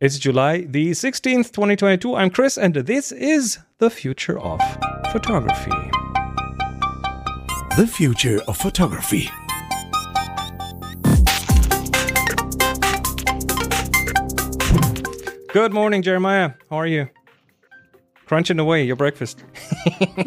[0.00, 2.16] It's July the 16th, 2022.
[2.16, 4.58] I'm Chris, and this is the future of
[5.12, 5.70] photography.
[7.76, 9.28] The future of photography.
[15.52, 16.52] Good morning, Jeremiah.
[16.70, 17.08] How are you?
[18.24, 19.44] Crunching away your breakfast.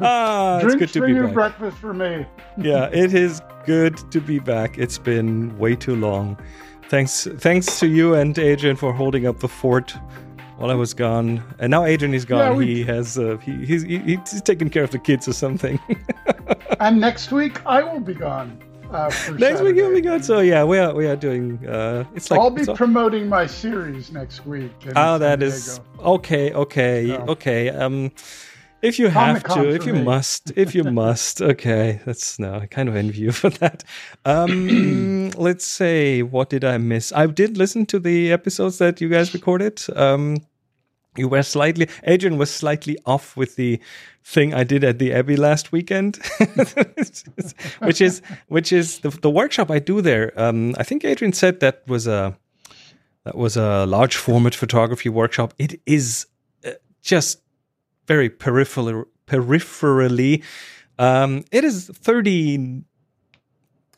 [0.00, 1.34] ah, it's good to for be you, back.
[1.34, 2.24] breakfast for me.
[2.56, 4.78] yeah, it is good to be back.
[4.78, 6.38] It's been way too long.
[6.92, 9.92] Thanks, thanks to you and Adrian for holding up the fort
[10.58, 11.42] while I was gone.
[11.58, 12.38] And now Adrian is gone.
[12.40, 15.32] Yeah, we- he has uh, he, he's he, he's taking care of the kids or
[15.32, 15.80] something.
[16.80, 18.60] And next week I will be gone.
[18.90, 19.04] Uh,
[19.38, 20.00] Next week you'll be Saturday.
[20.02, 20.24] good.
[20.24, 21.66] So yeah, we are we are doing.
[21.66, 24.72] Uh, it's like I'll be all- promoting my series next week.
[24.88, 26.10] Oh, San that is Diego.
[26.16, 26.52] okay.
[26.52, 27.24] Okay, So.
[27.28, 27.70] okay.
[27.70, 28.10] Um,
[28.82, 30.02] if you have to, if you me.
[30.02, 32.00] must, if you must, okay.
[32.04, 33.84] That's no, I kind of envy you for that.
[34.24, 37.12] Um, let's say, what did I miss?
[37.12, 39.82] I did listen to the episodes that you guys recorded.
[39.94, 40.38] Um,
[41.16, 43.78] you were slightly, Adrian was slightly off with the
[44.24, 46.16] thing I did at the Abbey last weekend,
[47.80, 50.32] which is which is the, the workshop I do there.
[50.40, 52.36] Um, I think Adrian said that was a
[53.24, 55.52] that was a large format photography workshop.
[55.58, 56.26] It is
[56.64, 56.70] uh,
[57.02, 57.42] just
[58.06, 60.42] very peripheral, peripherally.
[60.98, 62.84] Um, it is 30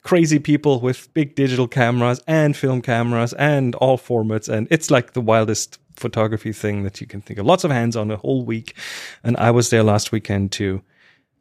[0.02, 4.48] crazy people with big digital cameras and film cameras and all formats.
[4.48, 7.47] And it's like the wildest photography thing that you can think of.
[7.47, 8.77] Lots of hands on a whole week.
[9.22, 10.82] And I was there last weekend to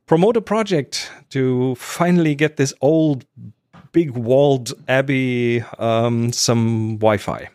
[0.05, 3.25] promote a project to finally get this old,
[3.91, 7.49] big walled abbey um, some Wi Fi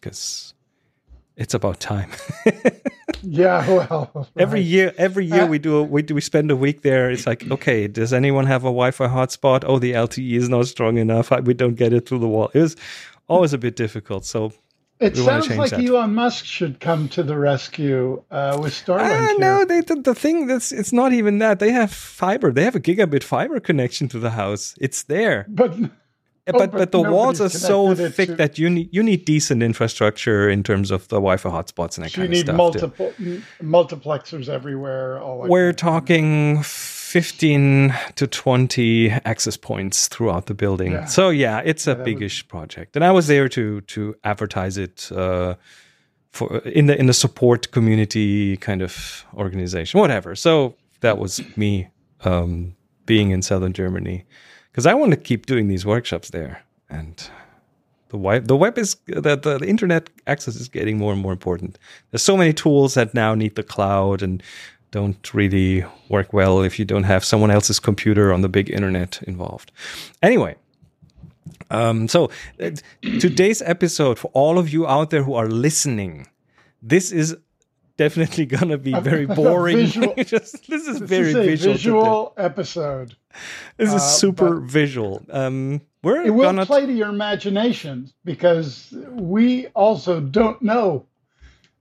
[0.00, 0.54] because
[1.36, 2.10] it's about time.
[3.22, 4.28] Yeah, well.
[4.36, 7.10] Every year, every year Uh, we do a, we do we spend a week there.
[7.10, 9.64] It's like, okay, does anyone have a Wi-Fi hotspot?
[9.66, 11.30] Oh, the LTE is not strong enough.
[11.44, 12.50] We don't get it through the wall.
[12.54, 12.76] It was
[13.28, 14.24] always a bit difficult.
[14.24, 14.52] So
[15.00, 15.80] It sounds like that.
[15.84, 19.12] Elon Musk should come to the rescue uh, with Starlink.
[19.12, 22.50] ah, no, they, the, the thing that's it's not even that they have fiber.
[22.52, 24.74] They have a gigabit fiber connection to the house.
[24.80, 25.74] It's there, But
[26.48, 29.24] Oh, but but but the walls are so thick to- that you need you need
[29.24, 32.56] decent infrastructure in terms of the Wi-Fi hotspots and that you kind of need stuff.
[32.56, 35.20] multiple m- multiplexers everywhere.
[35.48, 40.92] We're talking 15 to 20 access points throughout the building.
[40.92, 41.06] Yeah.
[41.06, 42.94] So yeah, it's a that would- project.
[42.96, 45.54] And I was there to to advertise it uh,
[46.30, 50.36] for in the in the support community kind of organization, whatever.
[50.36, 51.88] So that was me
[52.24, 52.74] um,
[53.06, 54.24] being in southern Germany
[54.76, 57.30] because I want to keep doing these workshops there and
[58.10, 61.32] the web, the web is the, the, the internet access is getting more and more
[61.32, 61.78] important.
[62.10, 64.42] There's so many tools that now need the cloud and
[64.90, 69.22] don't really work well if you don't have someone else's computer on the big internet
[69.22, 69.72] involved.
[70.22, 70.56] Anyway,
[71.70, 72.30] um, so
[72.62, 72.70] uh,
[73.18, 76.26] today's episode for all of you out there who are listening,
[76.82, 77.34] this is
[77.96, 79.86] definitely gonna be very boring.
[80.18, 81.72] Just, this is This very is a visual.
[81.74, 83.16] visual episode.
[83.76, 85.24] This is uh, super visual.
[85.30, 91.06] Um, we're It will play to your imagination because we also don't know,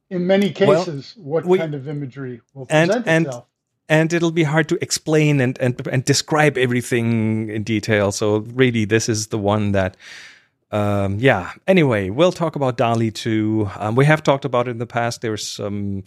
[0.09, 3.45] in many cases, what we- kind of imagery will present and- itself.
[3.87, 8.11] and it'll be hard to explain and, and and describe everything in detail.
[8.11, 9.95] So really, this is the one that,
[10.71, 11.51] um, yeah.
[11.67, 13.69] Anyway, we'll talk about DALL-E too.
[13.77, 15.21] Um, we have talked about it in the past.
[15.21, 16.03] There's some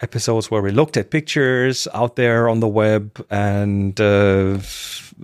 [0.00, 4.58] episodes where we looked at pictures out there on the web, and uh,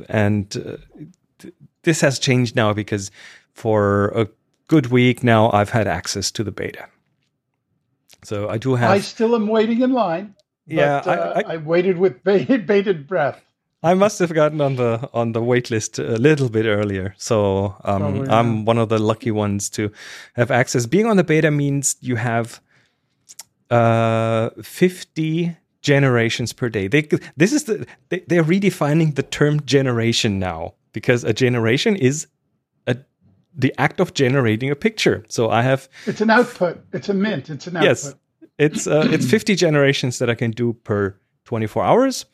[0.08, 0.76] and uh,
[1.38, 3.10] th- this has changed now because
[3.54, 4.28] for a
[4.68, 6.86] good week now, I've had access to the beta.
[8.24, 8.90] So I do have.
[8.90, 10.34] I still am waiting in line.
[10.66, 13.40] Yeah, I- uh, I- I, waited with bated, bated breath.
[13.84, 17.74] I must have gotten on the on the wait list a little bit earlier, so
[17.84, 19.90] um, I'm one of the lucky ones to
[20.34, 20.86] have access.
[20.86, 22.60] Being on the beta means you have
[23.72, 26.88] uh, 50 generations per day.
[26.88, 32.26] They this is the they, they're redefining the term generation now because a generation is
[32.86, 32.96] a
[33.54, 35.24] the act of generating a picture.
[35.28, 36.84] So I have It's an output.
[36.92, 37.50] It's a mint.
[37.50, 37.88] It's an output.
[37.88, 38.14] Yes,
[38.58, 42.26] it's uh, it's 50 generations that I can do per 24 hours.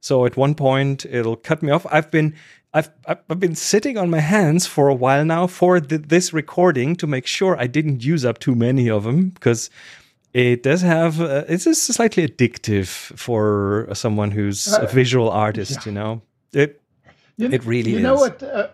[0.00, 1.86] So at one point it'll cut me off.
[1.90, 2.34] I've been
[2.74, 6.96] I've I've been sitting on my hands for a while now for th- this recording
[6.96, 9.70] to make sure I didn't use up too many of them because
[10.36, 15.86] it does have uh, it's just slightly addictive for someone who's a Uh, visual artist.
[15.86, 16.20] You know,
[16.52, 16.80] it
[17.38, 18.20] You, It really you know is.
[18.20, 18.42] what?
[18.42, 18.68] Uh,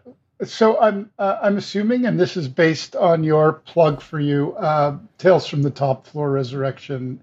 [0.44, 4.96] so I'm uh, I'm assuming, and this is based on your plug for you, uh,
[5.18, 7.20] Tales from the Top Floor Resurrection.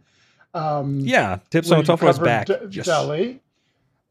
[0.53, 1.39] Um, yeah.
[1.49, 2.45] Tips on you top his covered back.
[2.47, 2.85] D- Yes.
[2.85, 3.39] DALL-E.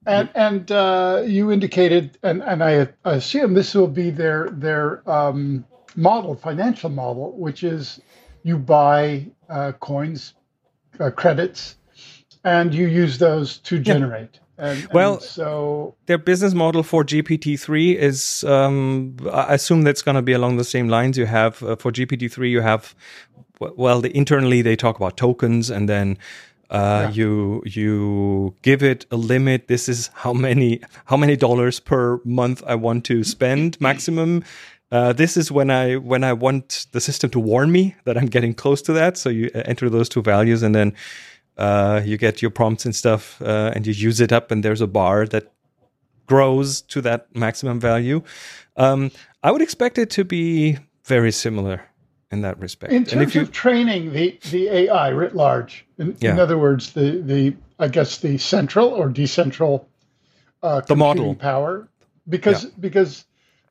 [0.06, 5.64] And and uh, you indicated, and and I assume this will be their their um,
[5.96, 8.00] model, financial model, which is
[8.42, 10.34] you buy uh, coins,
[11.00, 11.76] uh, credits,
[12.44, 14.40] and you use those to generate.
[14.58, 20.16] And, Well- and so Their business model for GPT-3 is, um, I assume that's going
[20.16, 21.16] to be along the same lines.
[21.16, 22.94] You have uh, for GPT-3, you have,
[23.60, 26.18] well, the, internally they talk about tokens, and then
[26.70, 29.68] uh, you you give it a limit.
[29.68, 34.44] This is how many how many dollars per month I want to spend maximum.
[34.90, 38.26] Uh, this is when I when I want the system to warn me that I'm
[38.26, 39.18] getting close to that.
[39.18, 40.94] So you uh, enter those two values, and then
[41.58, 44.80] uh, you get your prompts and stuff, uh, and you use it up, and there's
[44.80, 45.52] a bar that
[46.26, 48.22] grows to that maximum value.
[48.76, 49.10] Um,
[49.42, 51.82] I would expect it to be very similar
[52.30, 52.92] in that respect.
[52.92, 56.58] in and terms if you, of training the, the AI writ large, in, in other
[56.58, 59.86] words, the, the I guess the central or decentral
[60.62, 61.34] uh, The model.
[61.34, 61.88] power,
[62.28, 63.24] because because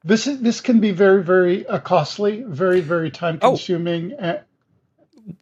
[0.04, 3.50] this is this can be very very uh, costly, very very time Oh.
[3.52, 4.14] consuming.
[4.14, 4.42] Uh,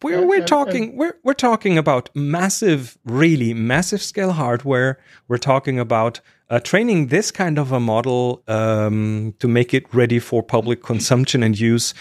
[0.02, 4.98] we're and- we're and- talking we're we're talking about massive, really massive scale hardware.
[5.28, 6.20] We're talking about
[6.50, 11.42] uh, training this kind of a model um, to make it ready for public consumption
[11.42, 11.92] and use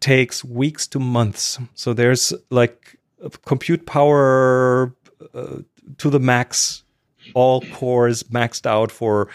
[0.00, 1.58] takes weeks to months.
[1.74, 2.96] So there's like
[3.44, 4.94] compute power
[5.34, 5.56] uh,
[5.98, 6.84] to the max,
[7.34, 9.28] all cores maxed out for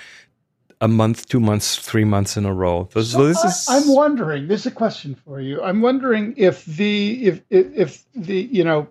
[0.84, 2.90] a month, two months, three months in a row.
[2.92, 4.48] So, so this I- is I'm wondering.
[4.50, 5.64] This is a question for you.
[5.64, 8.88] I'm wondering if the if if, if the you know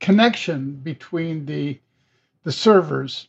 [0.00, 1.78] connection between the
[2.42, 3.28] the servers,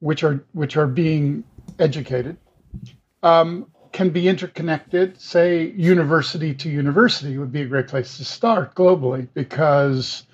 [0.00, 1.44] which are which are being
[1.78, 2.36] educated,
[3.22, 5.20] um, can be interconnected.
[5.20, 10.24] Say university to university would be a great place to start globally because.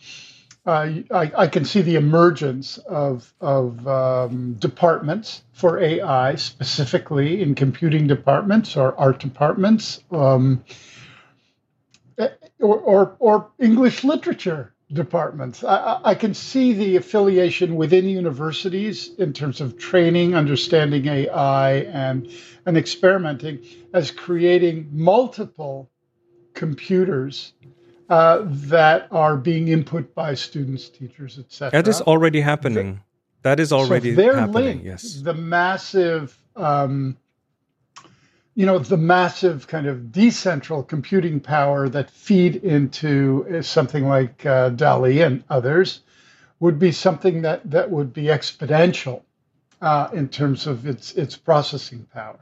[0.71, 8.07] I, I can see the emergence of, of um, departments for AI, specifically in computing
[8.09, 10.65] departments or art departments, um,
[12.19, 12.29] eh,
[12.61, 15.65] or, or, or English literature departments.
[15.65, 21.73] I, I- I can see the affiliation within universities in terms of training, understanding AI,
[21.75, 22.29] and,
[22.67, 23.61] and experimenting
[23.95, 25.91] as creating multiple
[26.55, 27.55] computers
[28.11, 31.71] uh, that are being input by students, teachers, etc.
[31.71, 33.01] that is already happening.
[33.43, 34.65] That is already so they're happening.
[34.65, 34.85] linked.
[34.85, 35.15] Yes.
[35.23, 37.17] The massive, um,
[38.55, 44.71] you know, the massive kind of decentral computing power that feed into something like uh,
[44.71, 46.01] DALL-E and others
[46.59, 49.23] would be something that that would be exponential
[49.83, 52.39] uh, in terms of its its processing power.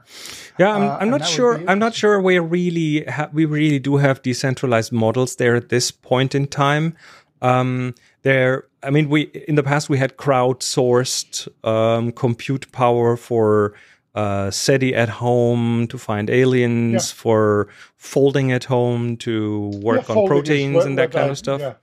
[0.59, 1.61] Yeah, I'm, Uh, I'm not sure.
[1.67, 5.91] I'm not sure we really ha- we really do have decentralized models there at this
[5.91, 6.93] point in time.
[7.41, 7.93] Um,
[8.23, 13.73] there, I mean, we in the past we had crowdsourced um, compute power for
[14.15, 20.27] uh, SETI at home to find aliens, for folding at home to work Yeah, on
[20.27, 21.61] proteins what- and that kind I- of stuff.
[21.61, 21.73] yeah.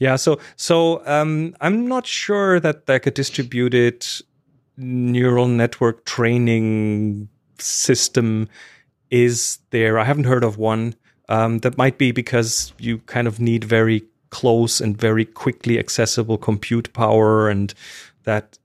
[0.00, 4.04] Yeah, so so um, I'm not sure that like a distributed
[4.76, 7.28] neural network training
[7.58, 8.48] system
[9.10, 9.98] is there.
[9.98, 10.94] I haven't heard of one.
[11.28, 16.38] Um, that might be because you kind of need very close and very quickly accessible
[16.38, 17.72] compute power, and
[18.24, 18.58] that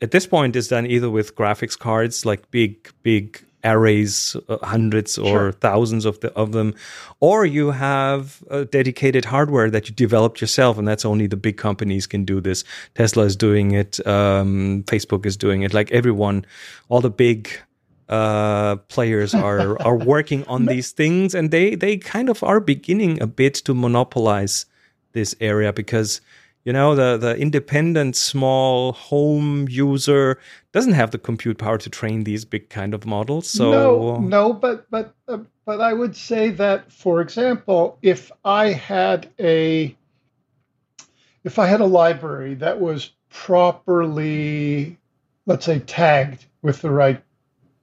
[0.00, 5.18] at this point is done either with graphics cards, like big big arrays, uh, hundreds
[5.18, 5.52] or Sure.
[5.52, 6.74] thousands of the of them,
[7.20, 11.56] or you have uh, dedicated hardware that you developed yourself, and that's only the big
[11.56, 12.64] companies can do this.
[12.94, 15.72] Tesla is doing it, um, Facebook is doing it.
[15.74, 16.44] Like everyone,
[16.88, 17.48] all the big
[18.08, 23.22] uh, players are are working on these things, and they they kind of are beginning
[23.22, 24.66] a bit to monopolize
[25.12, 26.20] this area because
[26.64, 30.38] you know the the independent small home user
[30.72, 33.48] doesn't have the compute power to train these big kind of models.
[33.48, 38.68] So no, no, but but uh, but I would say that, for example, if I
[38.72, 39.96] had a
[41.44, 44.96] if I had a library that was properly,
[45.46, 47.22] let's say, tagged with the right,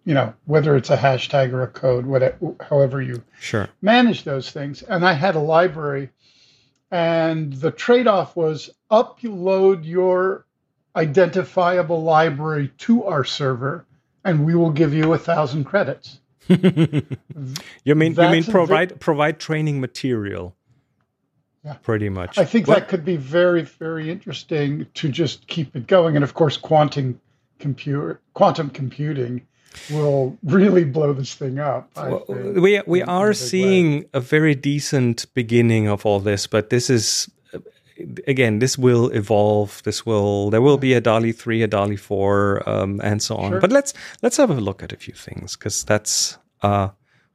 [0.06, 4.52] you know, whether it's a hashtag or a code, whatever, however you sure, manage those
[4.52, 6.10] things, and I had a library,
[6.92, 10.46] and the trade-off was upload your
[10.96, 13.86] identifiable library to our server,
[14.26, 16.20] and we will give you a thousand credits.
[16.48, 17.16] you mean
[17.84, 20.56] you mean That's provide provide training material?
[21.64, 21.74] Yeah.
[21.74, 22.38] pretty much.
[22.38, 26.16] I think Well, that could be very, very interesting to just keep it going.
[26.16, 27.20] And of course, quantum
[27.60, 29.46] computer, quantum computing
[29.92, 31.90] will really blow this thing up.
[31.96, 33.48] I Well, think, we we in- in a are big way.
[33.48, 37.30] seeing a very decent beginning of all this, but this is
[38.28, 39.82] again this will evolve.
[39.84, 43.52] This will there will be a DALL-E three, a DALL-E four, um, and so on.
[43.52, 43.60] Sure.
[43.62, 46.90] But let's let's have a look at a few things because that's uh,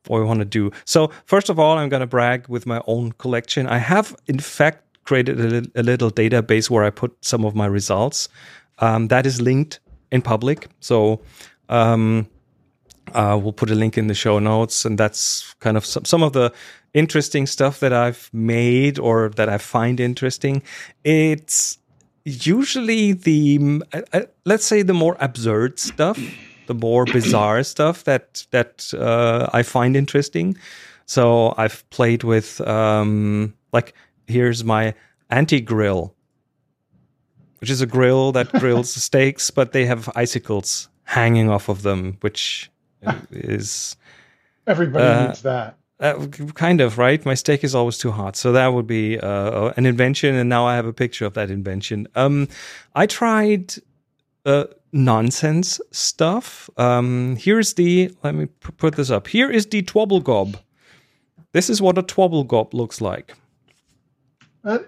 [0.08, 0.70] what we want to do.
[0.84, 3.66] So first of all, I'm going to brag with my own collection.
[3.66, 7.54] I have, in fact, created a, li- a little database where I put some of
[7.54, 8.28] my results.
[8.80, 10.68] Um, that is linked in public.
[10.80, 11.20] So
[11.68, 12.28] um,
[13.12, 16.22] uh, we'll put a link in the show notes, and that's kind of some, some
[16.22, 16.52] of the
[16.94, 20.62] interesting stuff that I've made or that I find interesting.
[21.02, 21.78] It's
[22.24, 26.18] usually the uh, let's say the more absurd stuff,
[26.66, 30.56] the more bizarre stuff that that uh, I find interesting.
[31.06, 33.94] So I've played with um, like
[34.26, 34.94] here's my
[35.30, 36.14] anti grill,
[37.60, 42.16] which is a grill that grills steaks, but they have icicles hanging off of them,
[42.20, 42.70] which
[43.30, 43.96] is
[44.66, 45.76] Everybody Uh, needs that.
[46.00, 47.24] uh, kind of right.
[47.26, 50.34] My steak is always too hot, so that would be uh, an invention.
[50.34, 52.08] And now I have a picture of that invention.
[52.14, 52.48] Um,
[52.94, 53.74] I tried
[54.46, 56.70] uh, nonsense stuff.
[56.78, 58.14] Um, here's the.
[58.22, 59.26] Let me p- put this up.
[59.28, 60.56] Here is the Twobblegob.
[61.52, 63.34] This is what a Twobblegob looks like.
[64.64, 64.78] Uh,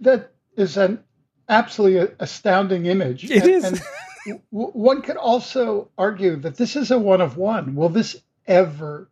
[0.00, 1.04] that is an
[1.50, 3.30] absolutely astounding image.
[3.30, 3.64] It and, is.
[3.64, 3.82] and
[4.50, 7.74] one could also argue that this is a one of one.
[7.74, 8.16] Will this
[8.46, 9.08] ever?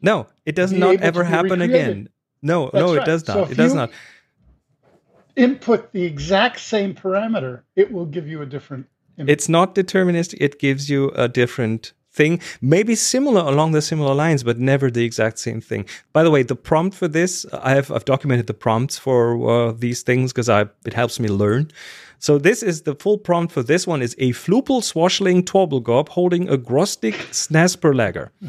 [0.00, 1.74] No, it does not ever happen recreated.
[1.74, 2.08] again.
[2.42, 3.38] No, That's no, it does not.
[3.38, 3.90] if it does not.
[5.34, 8.86] Input the exact same parameter, it will give you a different
[9.18, 9.32] image.
[9.32, 10.38] It's not deterministic.
[10.40, 15.04] It gives you a different thing, maybe similar along the similar lines, but never the
[15.04, 15.86] exact same thing.
[16.12, 19.72] By the way, the prompt for this, I have I've documented the prompts for uh,
[19.72, 21.70] these things because I it helps me learn.
[22.18, 26.48] So this is the full prompt for this one is a flupel swashling Twobblegob holding
[26.48, 28.30] a grostic snasperlager.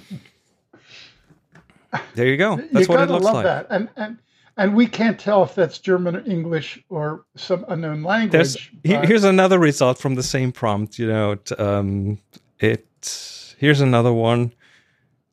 [2.14, 2.58] There you go.
[2.72, 3.46] That's you what it looks love like.
[3.46, 4.20] that, and and
[4.58, 8.72] and we can't tell if that's German or English or some unknown language.
[8.84, 11.00] Here's another result from the same prompt.
[11.00, 12.20] You know, it, um,
[12.60, 14.54] it here's another one.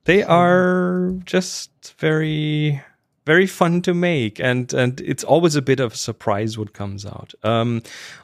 [0.04, 2.80] They are just very
[3.26, 7.04] very fun to make, and and it's always a bit of a surprise what comes
[7.04, 7.34] out.
[7.42, 7.82] Um,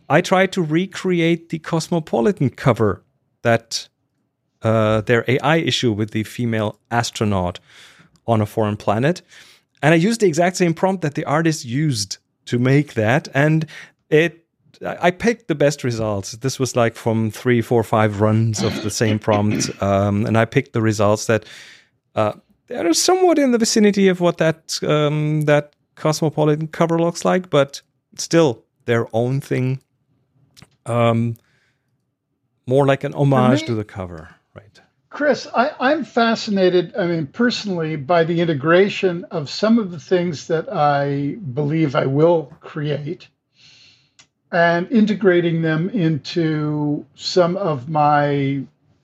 [0.08, 3.02] I tried to recreate the Cosmopolitan cover
[3.42, 3.88] that
[4.62, 7.60] uh, their AI issue with the female astronaut
[8.26, 9.22] on a foreign planet.
[9.82, 13.28] And I used the exact same prompt that the artist used to make that.
[13.34, 13.66] And
[14.10, 14.44] it,
[14.80, 16.32] I picked the best results.
[16.32, 19.70] This was like from three, four, five runs of the same prompt.
[19.82, 21.44] Um, and I picked the results that
[22.14, 22.34] uh,
[22.68, 27.50] that are somewhat in the vicinity of what that, um, that Cosmopolitan cover looks like,
[27.50, 27.82] but
[28.16, 29.82] still their own thing.
[30.86, 31.36] Um,
[32.66, 34.80] more like an homage me- to the cover, right?
[35.10, 40.46] Chris, I, I'm fascinated, I mean, personally, by the integration of some of the things
[40.46, 43.28] that I believe I will create
[44.50, 48.62] and integrating them into some of my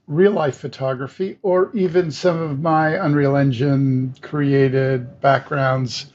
[0.09, 6.07] real life photography or even some of my Unreal Engine created backgrounds.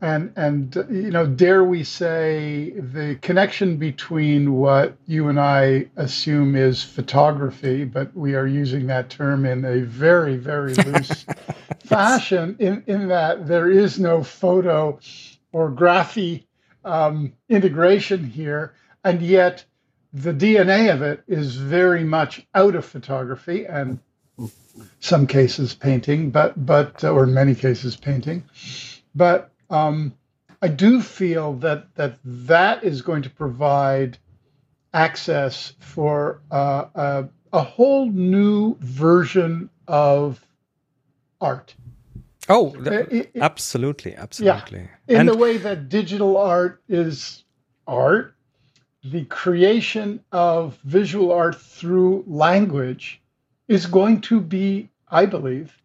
[0.00, 6.56] And, and you know, dare we say the connection between what you and I assume
[6.56, 11.26] is photography, but we are using that term in a very, very loose
[11.84, 14.98] fashion, in, in that there is no photo
[15.52, 16.44] or graphy
[16.84, 18.72] um, integration here,
[19.04, 19.64] and yet
[20.12, 23.98] the DNA of it is very much out of photography and
[25.00, 28.44] some cases painting, but but or in many cases painting,
[29.14, 30.14] but um,
[30.62, 34.18] I do feel that that that is going to provide
[34.92, 40.44] access for uh, a, a whole new version of
[41.40, 41.74] art.
[42.48, 44.88] Oh, It- it- absolutely, absolutely.
[45.08, 47.44] in and the way that digital art is
[47.86, 48.34] art,
[49.04, 53.20] the creation of visual art through language
[53.68, 55.80] is going to be, I believe,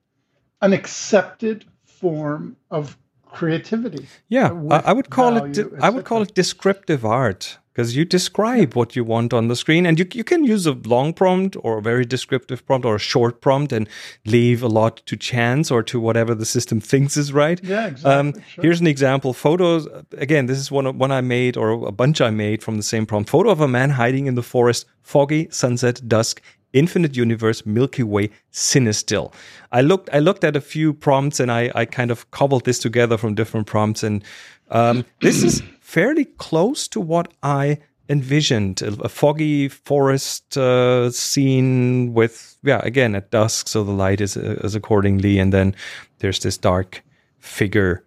[0.61, 4.07] an accepted form of creativity.
[4.29, 5.59] yeah, I, would call it.
[5.81, 9.85] I would call it descriptive art because you describe what you want on the screen,
[9.85, 12.99] and you you can use a long prompt or a very descriptive prompt or a
[12.99, 13.89] short prompt and
[14.25, 17.61] leave a lot to chance or to whatever the system thinks is right.
[17.63, 18.11] Yeah, exactly.
[18.11, 18.61] Um, sure.
[18.63, 19.33] Here's an example.
[19.33, 19.87] Photos.
[20.17, 23.05] Again, this is one one I made or a bunch I made from the same
[23.05, 23.29] prompt.
[23.29, 24.85] Photo of a man hiding in the forest.
[25.01, 26.41] Foggy sunset, dusk,
[26.73, 29.33] infinite universe, Milky Way, Cinestill.
[29.71, 30.09] I looked.
[30.13, 33.35] I looked at a few prompts and I, I kind of cobbled this together from
[33.35, 34.01] different prompts.
[34.01, 34.23] And
[34.71, 35.61] um, this is
[35.95, 37.77] fairly close to what I
[38.09, 44.35] envisioned a, foggy forest uh, scene with yeah again at dusk so the light is
[44.35, 45.73] uh, is accordingly and then
[46.19, 47.01] there's this dark
[47.39, 48.03] figure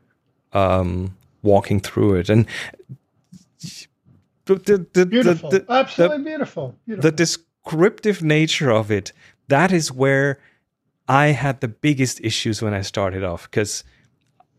[0.53, 2.47] um, walking through it and
[4.45, 6.75] the the, the, beautiful, the, the, absolutely beautiful.
[6.87, 7.11] beautiful.
[7.11, 9.13] the descriptive nature of it
[9.49, 10.39] that is where
[11.09, 13.83] I had the biggest issues when I started off because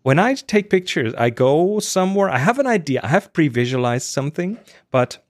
[0.03, 4.08] when I take pictures, I go somewhere, I have an idea, I have pre visualized
[4.08, 4.58] something,
[4.91, 5.24] but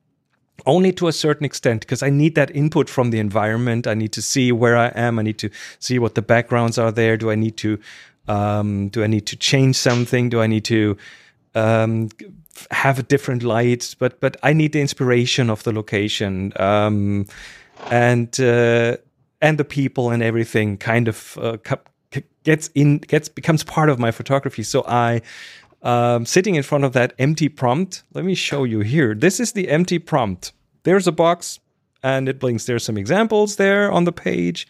[0.65, 3.87] only to a certain extent because I need that input from the environment.
[3.87, 5.19] I need to see where I am.
[5.19, 5.49] I need to
[5.79, 7.17] see what the backgrounds are there.
[7.17, 7.79] Do I need to
[8.27, 10.29] um, do I need to change something?
[10.29, 10.97] Do I need to
[11.55, 12.09] um,
[12.71, 13.95] have a different light?
[13.99, 17.25] But but I need the inspiration of the location um,
[17.89, 18.97] and uh,
[19.41, 21.57] and the people and everything kind of uh,
[22.49, 24.63] gets in gets becomes part of my photography.
[24.63, 25.21] So I
[25.83, 28.03] um, sitting in front of that empty prompt.
[28.15, 29.13] Let me show you here.
[29.13, 30.51] This is the empty prompt.
[30.83, 31.59] There's a box
[32.01, 32.65] and it blinks.
[32.65, 34.67] There's some examples there on the page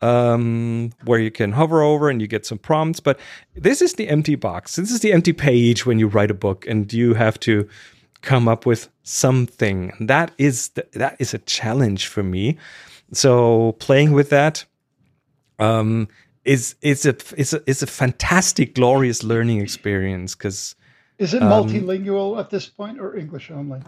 [0.00, 3.00] um, where you can hover over and you get some prompts.
[3.00, 3.18] But
[3.56, 4.76] this is the empty box.
[4.76, 7.68] This is the empty page when you write a book and you have to
[8.22, 9.92] come up with something.
[10.00, 12.58] That is the, that is a challenge for me.
[13.12, 14.64] So playing with that
[15.58, 16.08] um,
[16.48, 20.34] is is a is a is a fantastic, glorious learning experience.
[20.34, 20.74] Because
[21.18, 23.80] is it um, multilingual at this point or English only?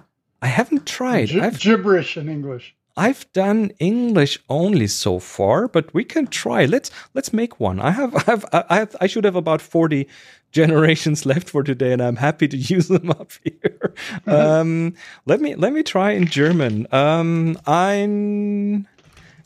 [0.43, 1.29] I haven't tried.
[1.29, 2.75] G- gibberish in English.
[2.97, 6.67] I've done English only so far, but we can try.
[6.67, 7.81] Let's let's make one.
[7.81, 10.07] I have I have I have I should have about forty
[10.53, 13.95] generations left for today, and I'm happy to use them up here.
[14.27, 16.87] um, let me let me try in German.
[16.93, 18.87] Um, ein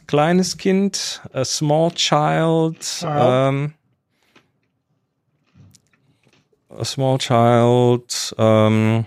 [0.07, 3.75] kleines Kind, a small child, um,
[6.71, 9.07] a small child, um,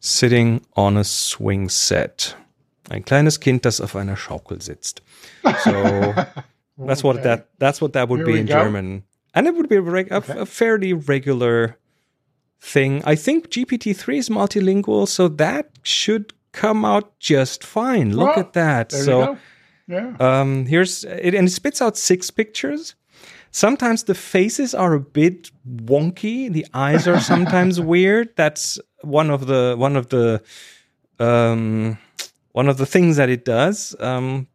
[0.00, 2.36] sitting on a swing set.
[2.90, 5.02] Ein kleines Kind, das auf einer Schaukel sitzt.
[5.64, 5.72] So
[6.78, 7.08] that's okay.
[7.08, 8.54] what that that's what that would Here be in go.
[8.54, 9.04] German,
[9.34, 10.38] and it would be a, okay.
[10.38, 11.78] a fairly regular
[12.60, 13.02] thing.
[13.04, 18.16] I think GPT three is multilingual, so that should come out just fine.
[18.16, 18.92] Look at that.
[18.92, 19.36] so,
[19.86, 20.16] yeah.
[20.18, 22.94] Um, here's it, and it spits out six pictures.
[23.50, 26.50] Sometimes the faces are a bit wonky.
[26.50, 28.34] The eyes are sometimes weird.
[28.36, 30.42] That's one of the one of the
[31.18, 31.98] um,
[32.52, 33.94] one of the things that it does.
[34.00, 34.46] Um,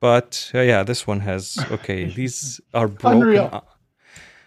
[0.00, 2.04] but uh, yeah, this one has okay.
[2.20, 3.22] These are broken.
[3.22, 3.64] Unreal.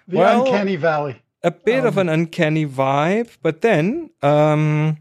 [0.08, 1.22] The well, uncanny valley.
[1.44, 4.98] A bit um, of an uncanny vibe, but then um,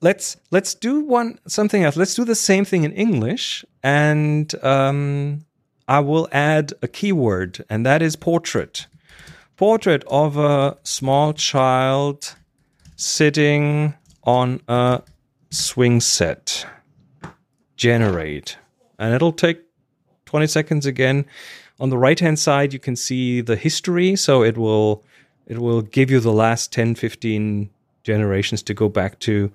[0.00, 1.96] let's let's do one something else.
[1.96, 5.44] Let's do the same thing in English, and um,
[5.86, 8.86] I will add a keyword, and that is portrait.
[9.56, 12.34] Portrait of a small child
[12.96, 15.02] sitting on a
[15.50, 16.66] swing set.
[17.76, 18.58] Generate,
[18.98, 19.60] and it'll take
[20.26, 21.24] 20 seconds again.
[21.80, 25.04] On the right hand side, you can see the history, so it will
[25.46, 27.70] it will give you the last 10, 15
[28.02, 29.50] generations to go back to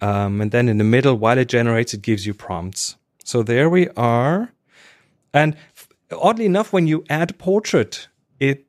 [0.00, 2.96] um, and then in the middle, while it generates, it gives you prompts.
[3.24, 4.52] So there we are.
[5.32, 5.56] And
[6.12, 8.66] oddly enough, when you add portrait, it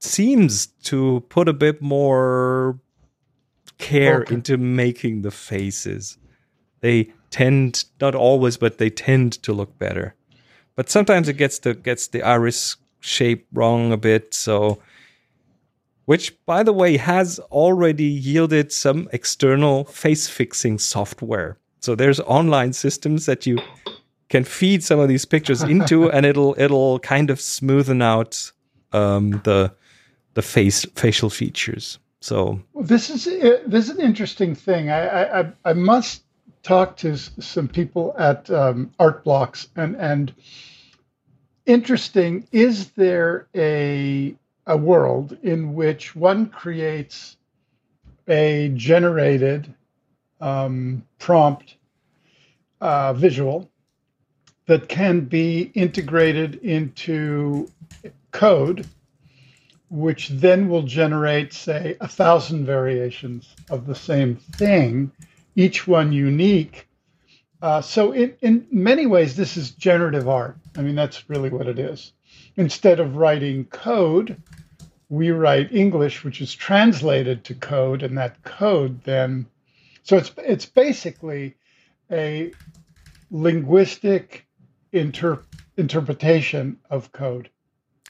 [0.00, 2.78] seems to put a bit more
[3.78, 4.34] care okay.
[4.34, 6.18] into making the faces.
[6.80, 10.14] They tend, not always, but they tend to look better.
[10.76, 14.32] But sometimes it gets the gets the iris shape wrong a bit.
[14.32, 14.78] So
[16.08, 21.58] which, by the way, has already yielded some external face fixing software.
[21.80, 23.58] So there's online systems that you
[24.30, 28.50] can feed some of these pictures into, and it'll it'll kind of smoothen out
[28.94, 29.70] um, the
[30.32, 31.98] the face facial features.
[32.22, 34.88] So this is uh, this is an interesting thing.
[34.88, 36.22] I I, I must
[36.62, 40.32] talk to some people at um, Art Blocks and and
[41.66, 42.48] interesting.
[42.50, 44.34] Is there a
[44.68, 47.36] a world in which one creates
[48.28, 49.74] a generated
[50.40, 51.76] um, prompt
[52.80, 53.68] uh, visual
[54.66, 57.68] that can be integrated into
[58.30, 58.86] code,
[59.88, 65.10] which then will generate, say, a thousand variations of the same thing,
[65.56, 66.86] each one unique.
[67.62, 70.58] Uh, so, in, in many ways, this is generative art.
[70.76, 72.12] I mean, that's really what it is.
[72.58, 74.36] Instead of writing code,
[75.08, 79.46] we write English, which is translated to code, and that code then,
[80.02, 81.54] so it's it's basically
[82.10, 82.52] a
[83.30, 84.44] linguistic
[84.92, 85.40] inter,
[85.76, 87.48] interpretation of code.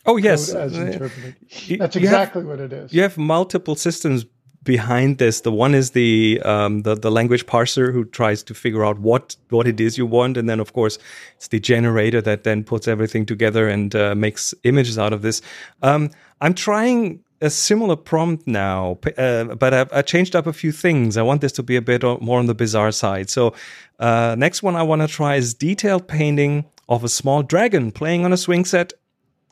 [0.06, 1.36] Oh yes, as interpreted.
[1.78, 2.92] That's exactly have, what it is.
[2.92, 4.24] You have multiple systems
[4.62, 5.40] behind this.
[5.42, 9.36] The one is the, um, the the language parser who tries to figure out what
[9.50, 10.98] what it is you want, and then of course
[11.36, 15.40] it's the generator that then puts everything together and uh, makes images out of this.
[15.82, 20.72] Um, I'm trying a similar prompt now, uh, but I've, I changed up a few
[20.72, 21.16] things.
[21.16, 23.30] I want this to be a bit more on the bizarre side.
[23.30, 23.54] So,
[24.00, 28.24] uh, next one I want to try is detailed painting of a small dragon playing
[28.24, 28.92] on a swing set,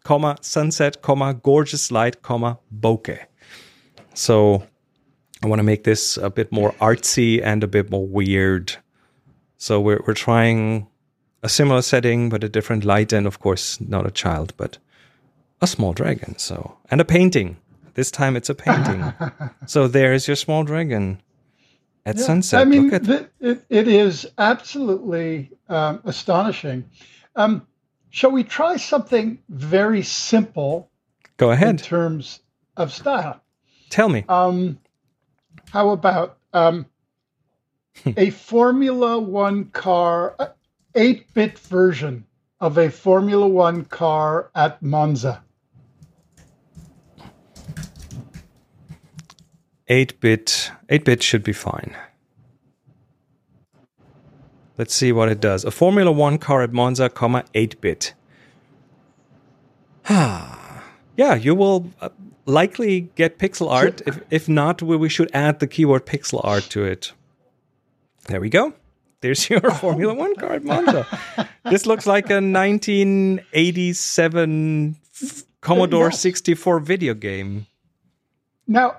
[0.04, 3.24] comma sunset, comma gorgeous light, comma bokeh.
[4.14, 4.64] So,
[5.42, 8.76] I want to make this a bit more artsy and a bit more weird.
[9.58, 10.86] So we're we're trying
[11.42, 14.78] a similar setting but a different light, and of course not a child, but
[15.60, 16.38] a small dragon.
[16.38, 17.56] So and a painting.
[17.94, 19.12] This time it's a painting.
[19.66, 21.22] so there is your small dragon
[22.04, 22.60] at Yeah, sunset.
[22.60, 26.84] I mean, Look at th- it, it is absolutely um, astonishing.
[27.34, 27.66] Um,
[28.10, 30.90] shall we try something very simple
[31.36, 31.68] go ahead.
[31.68, 32.40] in terms
[32.76, 33.40] of style?
[33.90, 34.24] Tell me.
[34.28, 34.78] Um,
[35.76, 36.86] how about um,
[38.16, 40.54] a Formula One car,
[40.94, 42.24] eight bit version
[42.58, 45.42] of a Formula One car at Monza?
[49.88, 50.70] Eight bit.
[50.88, 51.94] Eight bit should be fine.
[54.78, 55.62] Let's see what it does.
[55.66, 58.14] A Formula One car at Monza, comma eight bit.
[60.08, 62.08] yeah, you will uh,
[62.46, 64.00] likely get pixel art.
[64.06, 67.12] If if not, we, we should add the keyword pixel art to it.
[68.28, 68.72] There we go.
[69.20, 71.06] There's your Formula One car at Monza.
[71.64, 74.96] this looks like a 1987
[75.60, 76.20] Commodore Yes.
[76.20, 77.66] 64 video game.
[78.66, 78.98] Now,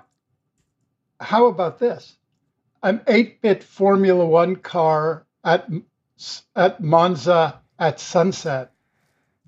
[1.20, 2.16] how about this?
[2.84, 5.68] An 8 bit Formula One car at,
[6.56, 8.72] at Monza at sunset.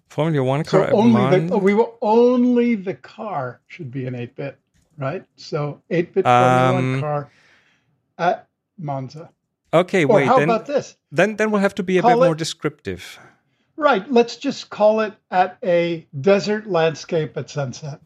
[0.10, 4.36] Formula One car at only the, we will, only the car should be an 8
[4.36, 4.58] bit,
[4.98, 5.24] right?
[5.36, 7.32] So 8 bit Formula Um, One car
[8.18, 9.30] at Monza.
[9.72, 10.26] Okay, Or wait.
[10.26, 10.98] how Then, about this?
[11.12, 13.20] then, then we'll have to be a Call bit more descriptive.
[13.76, 18.00] Right, let's just call it at a desert landscape at sunset.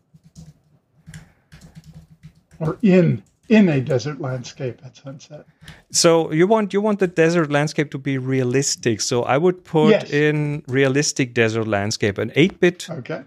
[2.59, 5.45] Or in in a desert landscape at sunset.
[5.91, 9.01] So you want you want the desert landscape to be realistic.
[9.01, 10.11] So I would put Yes.
[10.11, 13.21] in realistic desert landscape an eight bit Okay.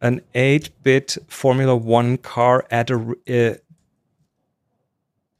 [0.00, 2.96] an eight bit Formula One car at a
[3.28, 3.54] uh,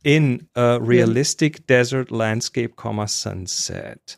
[0.05, 4.17] in a realistic desert landscape, comma sunset.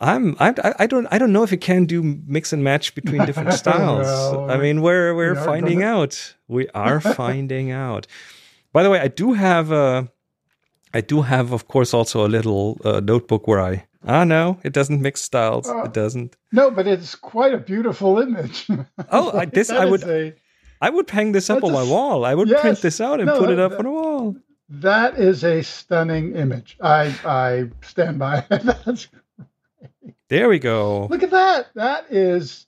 [0.00, 2.94] I'm I, I- I don't I don't know if you can do mix and match
[2.94, 4.06] between different styles.
[4.06, 6.34] Well, I mean, we're we're we finding out.
[6.48, 8.06] We are finding out.
[8.72, 10.08] By the way, I do have a
[10.94, 14.72] I do have, of course, also a little uh, notebook where I ah no, it
[14.72, 15.68] doesn't mix styles.
[15.68, 15.84] Oh.
[15.84, 16.36] it doesn't.
[16.52, 18.66] No, but it's quite a beautiful image.
[19.10, 20.34] Oh, I- this I would- a-
[20.80, 22.24] I would hang this up on a my wall.
[22.24, 22.60] I would yes.
[22.60, 24.36] print this out and No, put it that- up on a wall.
[24.68, 26.76] that is a stunning image.
[26.80, 28.44] I I stand by.
[28.50, 29.08] it.
[30.28, 31.06] There we go.
[31.10, 31.68] look at that.
[31.74, 32.66] That is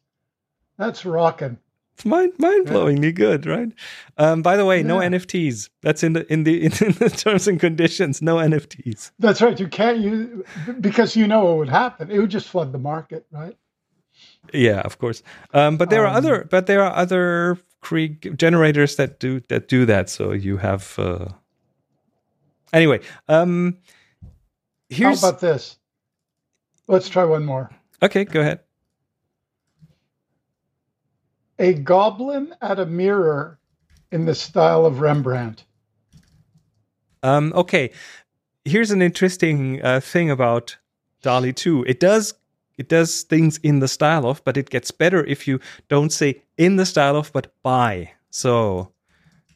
[0.78, 1.58] that's rocking.
[2.04, 3.72] Mind mind blowingly good, right?
[4.18, 5.68] Um, by the way, no NFTs.
[5.82, 8.22] That's in the in the in the terms and conditions.
[8.22, 9.10] No NFTs.
[9.18, 9.58] That's right.
[9.58, 10.44] You can't use
[10.80, 12.10] because you know what would happen.
[12.10, 13.56] It would just flood the market, right?
[14.52, 15.22] Yeah, of course.
[15.52, 19.68] Um, but there are Um, other but there are other cre- generators that do that
[19.68, 20.08] do that.
[20.10, 21.28] So you have uh...
[22.72, 23.00] anyway.
[23.28, 23.78] Um,
[24.88, 25.78] here's How about this?
[26.88, 27.70] Let's try one more.
[28.02, 28.24] okay.
[28.24, 28.60] Go ahead.
[31.60, 33.58] A goblin at a mirror
[34.10, 35.64] in the style of Rembrandt.
[37.22, 37.90] Um, okay,
[38.64, 40.78] here's an interesting uh, thing about
[41.22, 41.84] DALL-E 2.
[41.86, 42.34] It does
[42.78, 46.40] it does things in the style of, but it gets better if you don't say
[46.56, 48.12] in the style of, but by.
[48.30, 48.92] So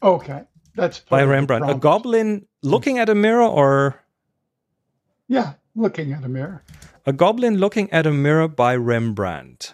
[0.03, 0.43] Okay,
[0.75, 3.99] that's by part of the Rembrandt, a goblin looking at a mirror, or
[5.27, 6.63] Yeah, looking at a mirror.
[7.07, 9.73] a goblin looking at a mirror by Rembrandt.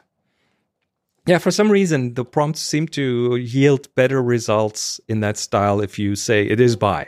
[1.31, 5.97] Yeah, for some reason the prompts seem to yield better results in that style if
[5.97, 7.07] you say it is by.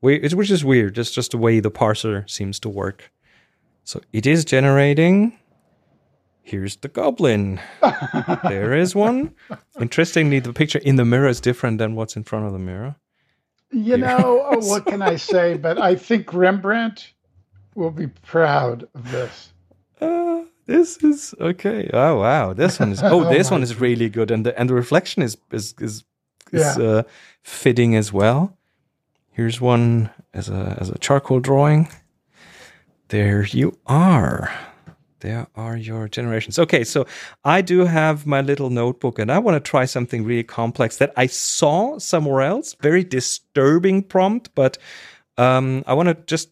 [0.00, 3.12] Which is weird, It's just the way the parser seems to work.
[3.84, 5.38] So it is generating.
[6.42, 7.60] Here's the goblin.
[8.44, 9.34] there is one.
[9.78, 12.96] Interestingly, the picture in the mirror is different than what's in front of the mirror.
[13.72, 15.58] You know, oh, what can I say?
[15.58, 17.12] But I think Rembrandt
[17.74, 19.52] will be proud of this.
[20.00, 21.90] Uh, this is okay.
[21.92, 23.02] Oh wow, this one is.
[23.02, 25.74] Oh, Oh this my one is really good, and the and the reflection is is
[25.80, 26.04] is,
[26.52, 26.84] is Yeah.
[26.84, 27.02] uh,
[27.42, 28.56] fitting as well.
[29.30, 31.88] Here's one as a as a charcoal drawing.
[33.08, 34.50] There you are.
[35.20, 36.58] There are your generations.
[36.58, 37.06] Okay, so
[37.44, 41.12] I do have my little notebook, and I want to try something really complex that
[41.16, 42.76] I saw somewhere else.
[42.80, 44.76] Very disturbing prompt, but
[45.38, 46.50] um, I want to just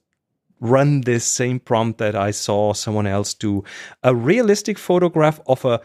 [0.63, 3.65] run this same prompt that I saw someone else do.
[4.03, 5.81] A realistic photograph of a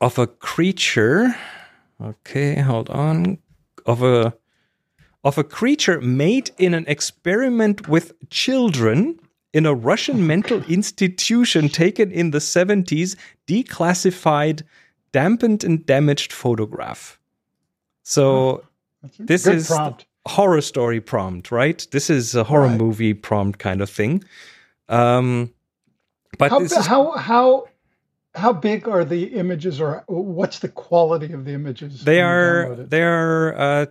[0.00, 1.36] of a creature.
[2.02, 3.38] Okay, hold on.
[3.86, 4.34] Of a
[5.22, 9.20] of a creature made in an experiment with children
[9.52, 13.14] in a Russian oh mental institution taken in the 70s,
[13.46, 14.62] declassified,
[15.12, 17.20] dampened and damaged photograph.
[18.02, 18.64] So
[19.18, 20.06] this good is prompt.
[20.26, 21.86] Horror story prompt, right?
[21.90, 22.80] This is a horror Right.
[22.80, 24.24] movie prompt kind of thing.
[24.88, 25.52] Um,
[26.38, 27.64] but How, is how how
[28.34, 32.02] how big are the images, or what's the quality of the images?
[32.04, 33.86] they are they are uh,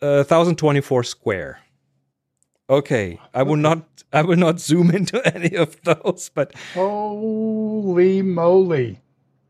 [0.00, 1.58] uh, 1024 square.
[2.68, 9.00] Okay, I will not I will not zoom into any of those, but Holy moly!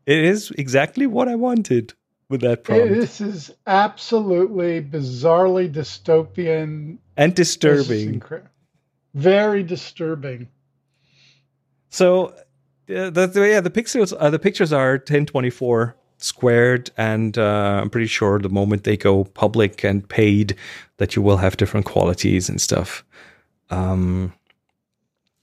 [0.05, 1.93] it is exactly what I wanted
[2.29, 6.97] with that prompt This is absolutely bizarrely dystopian.
[7.15, 8.19] and disturbing.
[8.19, 8.47] incre-
[9.13, 10.49] Very disturbing.
[11.89, 12.27] So
[12.89, 17.89] uh, the, the yeah the pixels uh, the pictures are 1024 squared and uh, I'm
[17.89, 20.55] pretty sure the moment they go public and paid
[20.97, 23.05] that you will have different qualities and stuff.
[23.69, 24.33] Um,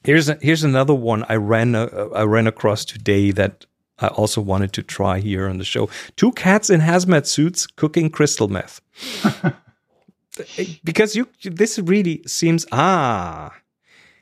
[0.05, 3.67] here's a, here's another one I ran uh, I ran across today that
[3.99, 5.89] I also wanted to try here on the show.
[6.17, 8.81] Two cats in hazmat suits cooking crystal meth.
[10.85, 13.55] because you this really seems ah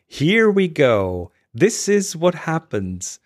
[0.06, 3.18] here we go this is what happens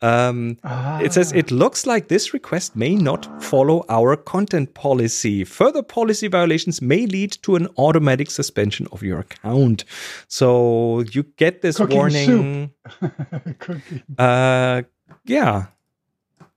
[0.00, 0.56] um,
[1.00, 1.38] it says Ah.
[1.38, 5.44] it looks like this request may not follow our content policy.
[5.44, 9.84] Further policy violations may lead to an automatic suspension of your account.
[10.26, 12.70] So you get this Cooking warning.
[14.18, 14.82] Uh,
[15.24, 15.66] yeah,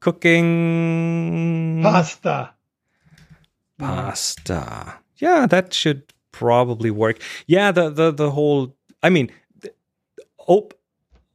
[0.06, 2.54] cooking pasta.
[3.80, 4.94] pasta.
[5.18, 7.20] Yeah, that should probably work.
[7.48, 8.76] Yeah, the the the whole.
[9.02, 9.32] I mean,
[10.48, 10.76] op,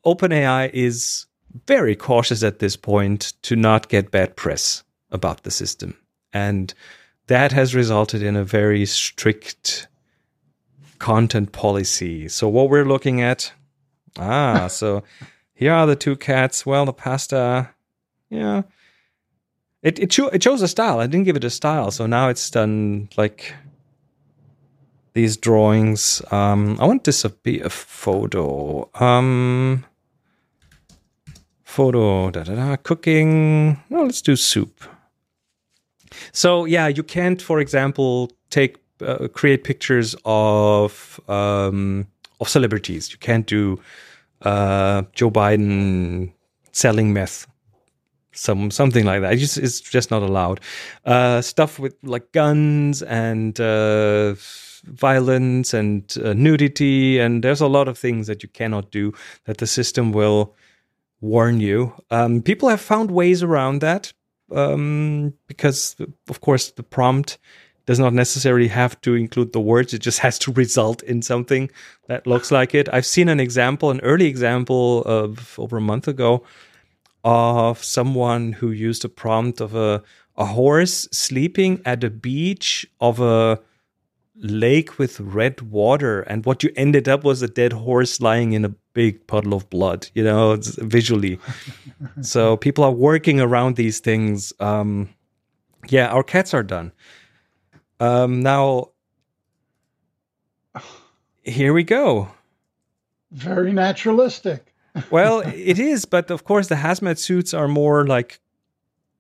[0.07, 1.27] OpenAI is
[1.67, 5.97] very cautious at this point to not get bad press about the system,
[6.33, 6.73] and
[7.27, 9.89] that has resulted in a very strict
[11.01, 12.29] content policy.
[12.29, 13.53] So what we're looking at,
[14.17, 15.03] ah, so
[15.55, 16.65] here are the two cats.
[16.65, 17.71] Well, the pasta,
[18.31, 18.63] yeah.
[19.83, 21.01] It it, cho- it chose a style.
[21.01, 23.55] I didn't give it a style, so now it's done like
[25.15, 26.23] these drawings.
[26.31, 28.89] Um, I want this to be a photo.
[28.95, 29.85] Um,
[31.65, 32.31] photo.
[32.31, 32.77] Da da da.
[32.77, 33.83] Cooking.
[33.89, 34.85] No, let's do soup.
[36.33, 42.07] So yeah, you can't, for example, take uh, create pictures of um,
[42.41, 43.11] of celebrities.
[43.11, 43.81] You can't do
[44.43, 46.33] uh, Joe Biden
[46.73, 47.47] selling meth
[48.33, 49.33] some something like that.
[49.33, 50.61] It's just, it's just not allowed.
[51.05, 54.35] Uh, stuff with like guns and uh,
[54.85, 59.13] violence and uh, nudity, and there's a lot of things that you cannot do
[59.45, 60.55] that the system will
[61.21, 61.93] warn you.
[62.11, 64.13] Um, people have found ways around that
[64.53, 65.97] um, because,
[66.29, 67.39] of course, the prompt
[67.87, 69.93] does not necessarily have to include the words.
[69.93, 71.71] It just has to result in something
[72.07, 72.89] that looks like it.
[72.93, 76.45] I've seen an example, an early example of over a month ago
[77.25, 80.03] of someone who used a prompt of a,
[80.37, 83.61] a horse sleeping at a beach of a
[84.37, 86.23] lake with red water.
[86.23, 89.71] And what you ended up was a dead horse lying in a big puddle of
[89.71, 91.39] blood you know it's visually.
[92.23, 94.53] So people are working around these things.
[94.61, 95.11] Um
[95.89, 96.93] yeah our cats are done.
[98.01, 98.91] Um now
[101.43, 102.29] here we go.
[103.31, 104.70] Very naturalistic.
[105.11, 108.41] Well it is but of course the hazmat suits are more like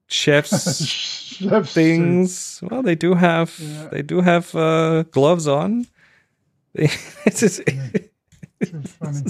[0.08, 1.36] chefs
[1.72, 3.88] things well they do have Yeah.
[3.92, 5.86] they do have uh gloves on
[6.74, 7.62] it's just,
[9.00, 9.22] funny.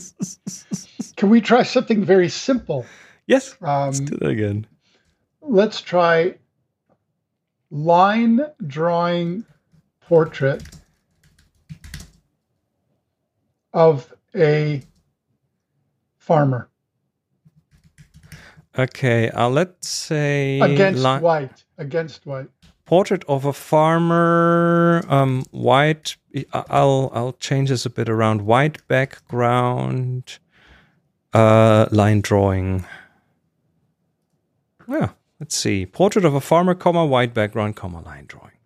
[1.17, 2.85] Can we try something very simple?
[3.27, 4.67] yes Um, let's do that again
[5.43, 6.35] let's try
[7.71, 9.45] line drawing
[10.01, 10.63] portrait
[13.73, 14.83] of a
[16.31, 16.69] farmer.
[18.79, 22.47] Okay uh, let's say against li- white against white.
[22.85, 26.17] Portrait of a farmer um white
[26.53, 28.43] i'll i'll change this a bit around.
[28.43, 30.39] White background
[31.35, 32.85] uh line drawing.
[34.87, 35.85] Yeah let's see.
[35.85, 38.59] Portrait of a farmer comma white background comma line drawing.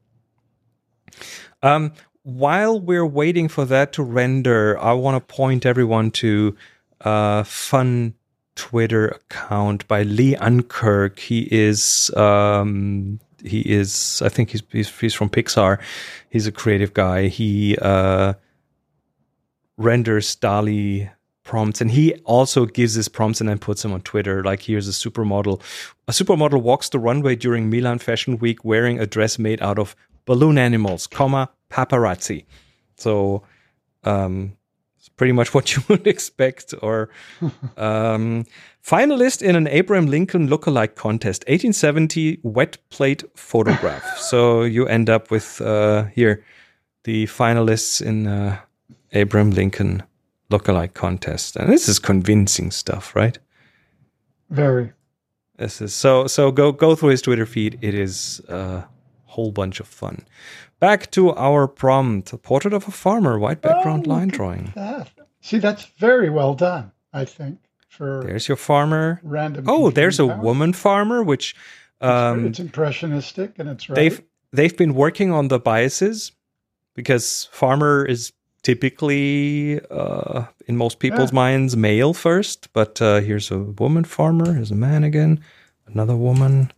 [1.62, 1.92] Um
[2.24, 6.56] while we're waiting for that to render i want to point everyone to
[7.04, 8.14] a fun
[8.56, 15.14] twitter account by lee unkrich he is um he is i think he's he's, he's
[15.14, 15.78] from pixar.
[16.30, 17.28] He's a creative guy.
[17.28, 18.34] He uh
[19.76, 21.10] renders DALL-E
[21.42, 24.42] prompts and he also gives his prompts and then puts them on twitter.
[24.42, 25.60] Like here's a supermodel.
[26.08, 29.94] A supermodel walks the runway during milan fashion week wearing a dress made out of
[30.24, 32.46] balloon animals comma paparazzi.
[32.96, 33.42] So
[34.04, 34.56] um
[35.04, 37.10] it's pretty much what you would expect or
[37.76, 38.44] um
[38.82, 45.30] finalist in an abraham lincoln lookalike contest 1870 wet plate photograph so you end up
[45.30, 46.42] with uh here
[47.04, 48.58] the finalists in uh
[49.12, 50.02] abraham lincoln
[50.50, 51.56] lookalike contest.
[51.56, 53.38] And this is convincing stuff, right?
[54.50, 54.92] Very.
[55.56, 57.78] This is so so go go through his Twitter feed.
[57.80, 58.84] It is a
[59.24, 60.26] whole bunch of fun.
[60.84, 62.26] Back to our prompt.
[62.42, 64.72] Portrait of a farmer, white background Oh, line drawing.
[64.74, 65.08] That.
[65.40, 69.18] See, that's very well done, I think, for There's your farmer.
[69.22, 69.64] random.
[69.66, 71.54] Oh, there's a computing woman farmer, which
[72.00, 73.96] um, it's impressionistic and it's right.
[73.96, 74.20] they've
[74.52, 76.32] they've been working on the biases
[76.94, 81.42] because farmer is typically uh, in most people's Yeah.
[81.44, 85.40] minds male first but uh, here's a woman farmer here's a man again
[85.86, 86.72] another woman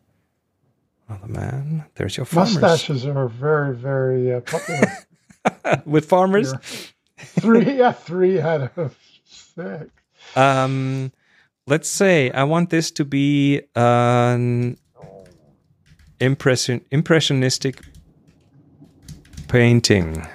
[1.08, 1.84] another man.
[1.94, 2.58] There's your farmers.
[2.60, 4.92] Mustaches are very, very uh, popular.
[5.86, 6.52] with farmers?
[7.18, 9.90] three, yeah, three out of six.
[10.34, 11.10] um
[11.66, 14.76] let's say i want this to be an
[16.20, 17.80] impression impressionistic
[19.48, 20.26] painting.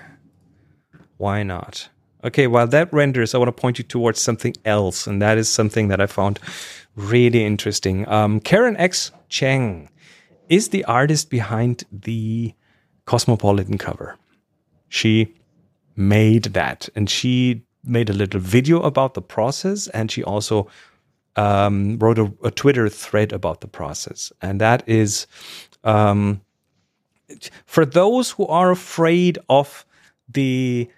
[1.18, 1.90] Why not?
[2.24, 5.50] Okay while that renders i want to point you towards something else and that is
[5.50, 6.40] something that i found
[6.96, 8.08] really interesting.
[8.08, 9.90] Um, karen x cheng
[10.52, 12.54] is the artist behind the
[13.06, 14.18] cosmopolitan cover.
[14.90, 15.34] She
[15.96, 20.68] made that and she made a little video about the process and she also
[21.38, 24.34] um, wrote a, a twitter thread about the process.
[24.42, 25.26] And that is
[25.86, 26.42] um,
[27.66, 29.86] for those who are afraid of
[30.28, 30.90] the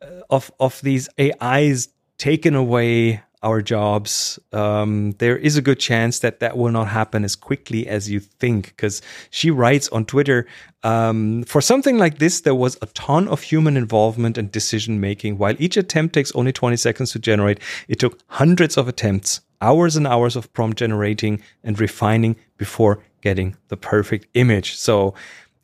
[0.00, 6.18] uh, of of these ais taking away our jobs um, there is a good chance
[6.18, 9.00] that that will not happen as quickly as you think because
[9.30, 10.46] she writes on twitter
[10.82, 15.36] um, for something like this there was a ton of human involvement and decision making.
[15.36, 19.96] While each attempt takes only 20 seconds to generate it took hundreds of attempts hours
[19.96, 24.74] and hours of prompt generating and refining before getting the perfect image.
[24.76, 25.14] So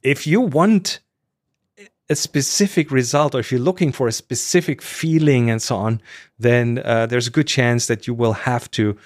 [0.03, 1.01] if you want
[2.09, 6.01] a specific result or if you're looking for a specific feeling and so on
[6.39, 8.97] then uh, there's a good chance that you will have to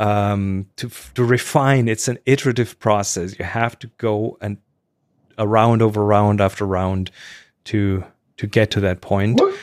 [0.00, 1.86] um, to to refine.
[1.86, 3.38] It's an iterative process.
[3.38, 4.56] You have to go and
[5.38, 7.10] around over round after round
[7.64, 8.02] to
[8.38, 9.38] to get to that point.
[9.38, 9.54] What,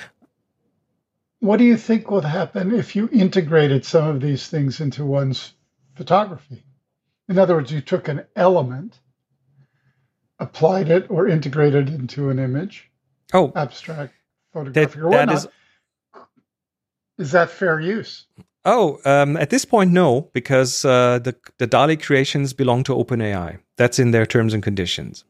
[1.39, 5.53] what do you think would happen if you integrated some of these things into one's
[5.95, 6.63] photography?
[7.27, 8.99] In other words, you took an element,
[10.39, 12.89] applied it, or integrated into an image,
[13.33, 14.13] oh abstract
[14.53, 15.33] that, or whatnot.
[15.35, 15.47] is
[17.17, 18.25] Is that fair use?
[18.65, 23.59] Oh, um, at this point, no, because uh, the the DALL-E creations belong to OpenAI.
[23.77, 25.23] That's in their terms and conditions.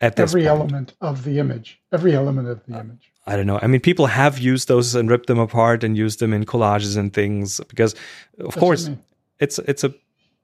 [0.00, 0.48] At this Every point.
[0.60, 3.12] element of the image, every element of the image.
[3.26, 3.58] I don't know.
[3.62, 6.96] I mean, people have used those and ripped them apart and used them in collages
[6.96, 7.92] and things because,
[8.38, 9.04] of That's course, what I mean.
[9.40, 9.92] it's it's a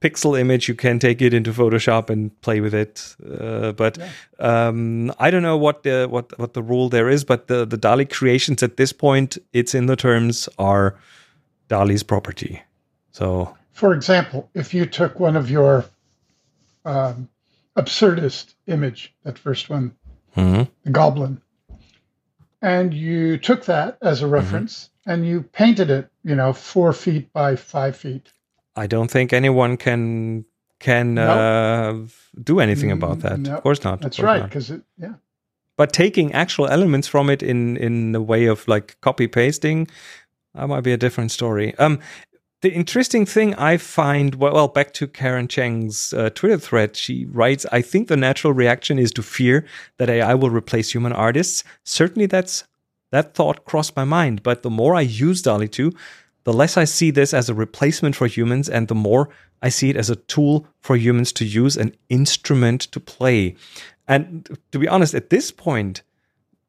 [0.01, 0.69] pixel image.
[0.69, 3.17] You can take it into Photoshop and play with it.
[3.41, 3.99] Uh, but
[4.39, 7.25] um, I don't know what the what what the rule there is.
[7.25, 10.97] But the the DALL-E creations at this point, it's in the terms are
[11.69, 12.63] DALL-E's property.
[13.13, 15.85] So For example, if you took one of your
[16.85, 17.29] um,
[17.77, 19.95] absurdist image, that first one,
[20.37, 20.69] mhm.
[20.85, 21.41] the goblin,
[22.63, 24.27] and you took that as Mm-hmm.
[24.27, 28.33] a reference and you painted it, you know, four feet by five feet.
[28.77, 30.45] I don't think anyone can
[30.79, 31.23] can No.
[31.31, 31.95] uh,
[32.45, 33.39] do anything about Mm, that.
[33.41, 33.57] no.
[33.57, 34.01] Of course not.
[34.03, 35.15] That's course right, because yeah,
[35.77, 39.89] but taking actual elements from it in in the way of like copy pasting
[40.55, 41.99] that might be a different story um
[42.62, 47.27] the interesting thing i find well, well back to karen cheng's uh, twitter thread she
[47.27, 49.65] writes i think the natural reaction is to fear
[49.99, 52.65] that ai will replace human artists certainly that's
[53.12, 55.93] that thought crossed my mind but the more i use DALL-E 2
[56.47, 59.29] the less i see this as a replacement for humans and the more
[59.63, 60.55] i see it as a tool
[60.87, 63.55] for humans to use an instrument to play
[64.09, 66.03] and to be honest, at this point,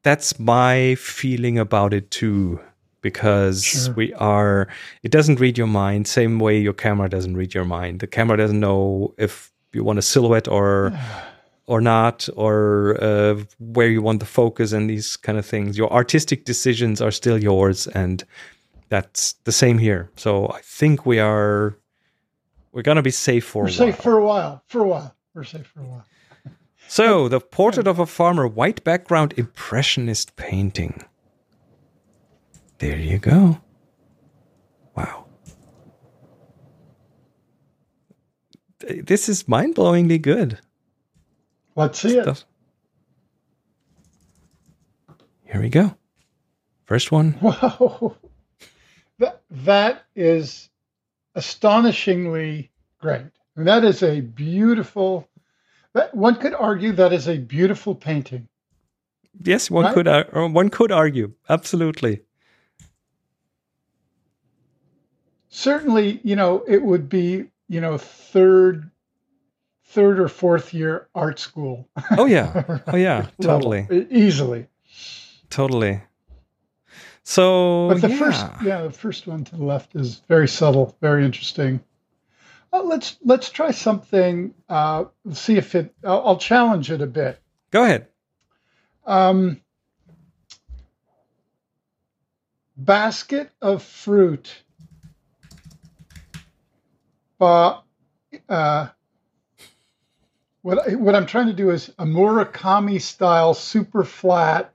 [0.02, 2.60] that's my feeling about it too.
[3.00, 3.94] Because Sure.
[3.94, 4.66] we are,
[5.04, 8.00] it doesn't read your mind, same way your camera doesn't read your mind.
[8.00, 10.92] The camera doesn't know if you want a silhouette or
[11.66, 15.78] or not, or uh, where you want the focus and these kind of things.
[15.78, 18.24] Your artistic decisions are still yours, and
[18.88, 20.10] that's the same here.
[20.16, 21.76] So I think we are
[22.72, 23.78] we're gonna be safe for a while.
[23.78, 24.02] we're a safe while.
[24.02, 24.62] for a while.
[24.66, 26.04] For a while, we're safe for a while.
[26.90, 31.04] So, the portrait of a farmer, white background, impressionist painting.
[32.78, 33.60] There you go.
[34.96, 35.26] Wow.
[38.78, 40.60] This is mind blowingly good.
[41.76, 42.44] Let's see it.
[45.44, 45.94] Here we go.
[46.86, 47.36] First one.
[47.42, 48.16] Wow.
[49.50, 50.68] That, is
[51.34, 52.70] astonishingly
[53.00, 53.26] great.
[53.56, 55.28] And that is a beautiful,
[55.94, 58.48] that, one could argue that is a beautiful painting.
[59.42, 59.94] Yes, one Right?
[59.94, 61.32] could ar- or one could argue.
[61.48, 62.22] Absolutely.
[65.48, 68.90] Certainly, you know, it would be, you know, third,
[69.84, 71.88] third or fourth year art school.
[72.16, 72.80] Oh yeah.
[72.86, 73.28] Oh yeah.
[73.40, 73.86] Totally.
[74.10, 74.66] easily.
[75.50, 76.02] Totally.
[77.28, 78.16] So But the yeah.
[78.16, 81.80] first, yeah, the first one to the left is very subtle, very interesting.
[82.72, 84.54] Uh, let's let's try something.
[84.66, 85.94] Uh, see if it.
[86.02, 87.38] I'll, I'll challenge it a bit.
[87.70, 88.06] Go ahead.
[89.06, 89.60] Um,
[92.78, 94.62] basket of fruit.
[97.38, 97.82] But
[98.48, 98.88] uh,
[100.62, 104.72] what I, what I'm trying to do is a Murakami style, super flat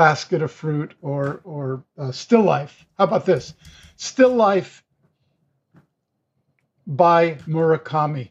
[0.00, 2.86] basket of fruit, or or uh, still life.
[2.96, 3.52] How about this?
[3.96, 4.82] Still life
[6.86, 8.30] by Murakami.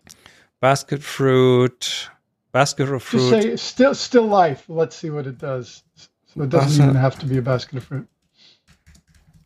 [0.61, 2.09] Basket fruit.
[2.51, 3.29] Basket of fruit.
[3.29, 4.65] Just say still still life.
[4.67, 5.83] Let's see what it does.
[6.25, 8.07] So it doesn't even have to be a basket of fruit.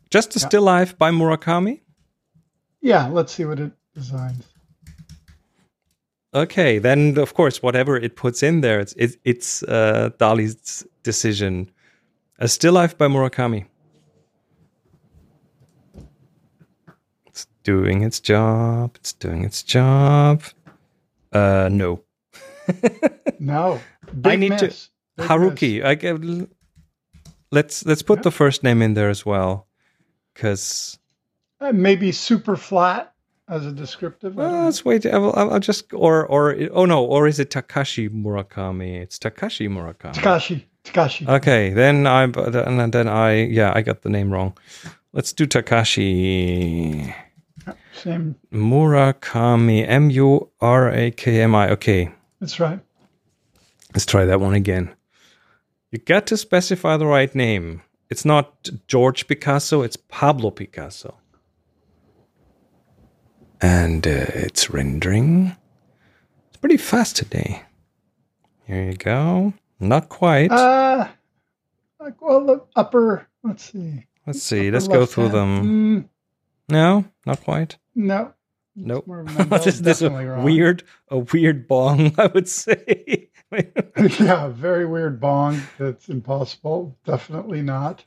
[0.08, 1.80] Just a still life by Murakami.
[2.80, 4.46] Yeah, let's see what it designs.
[6.32, 11.70] Okay, then of course whatever it puts in there, it's it, it's uh, DALL-E's decision.
[12.38, 13.66] A still life by Murakami.
[17.26, 18.92] It's doing its job.
[18.96, 20.42] It's doing its job.
[21.32, 22.02] Uh, no.
[23.40, 23.78] No,
[24.24, 24.68] I need to-
[25.16, 25.26] Big.
[25.28, 25.84] Haruki.
[25.84, 26.18] I get,
[27.50, 28.22] let's let's put Yeah.
[28.22, 29.66] the first name in there as well,
[30.32, 30.98] because
[31.60, 33.12] Uh, maybe super flat
[33.48, 34.34] as a descriptive.
[34.36, 35.04] Well, let's wait.
[35.06, 39.02] I'll I'll just or or oh no, or is it Takashi Murakami?
[39.02, 40.14] It's Takashi Murakami.
[40.14, 40.64] Takashi.
[40.84, 41.26] Takashi.
[41.28, 44.56] Okay, then I then then I yeah I got the name wrong.
[45.12, 47.14] Let's do Takashi
[47.94, 48.34] Same.
[48.52, 51.70] Murakami M U R A K M I.
[51.70, 52.80] Okay, That's right.
[53.94, 54.94] let's try that one again.
[55.90, 57.82] You got to specify the right name.
[58.10, 59.82] It's not George Picasso.
[59.82, 61.16] It's Pablo Picasso.
[63.60, 65.56] And uh, it's rendering.
[66.48, 67.62] It's pretty fast today.
[68.66, 69.54] Here you go.
[69.80, 70.50] Not quite.
[70.50, 71.08] Uh,
[72.00, 73.26] like, well, the upper.
[73.42, 74.04] Let's see.
[74.26, 74.70] Let's see.
[74.70, 75.34] Let's go through hand.
[75.34, 76.02] them.
[76.02, 76.08] Mm,
[76.70, 77.76] No, not quite.
[77.94, 78.32] no.
[78.76, 79.06] Nope.
[79.06, 80.02] more of an What is this?
[80.02, 80.42] A wrong.
[80.42, 83.28] weird, a weird bong, I would say.
[84.18, 85.60] yeah, very weird bong.
[85.78, 86.96] That's impossible.
[87.04, 88.04] Definitely not.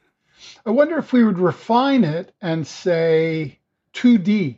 [0.65, 3.59] I wonder if we would refine it and say
[3.93, 4.57] 2D.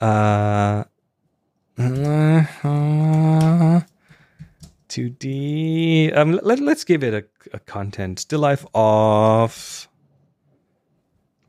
[0.00, 0.84] uh,
[1.78, 3.80] uh,
[4.88, 6.16] 2D.
[6.16, 7.24] Um, let, let's give it a,
[7.54, 8.18] a content.
[8.20, 9.88] Still life of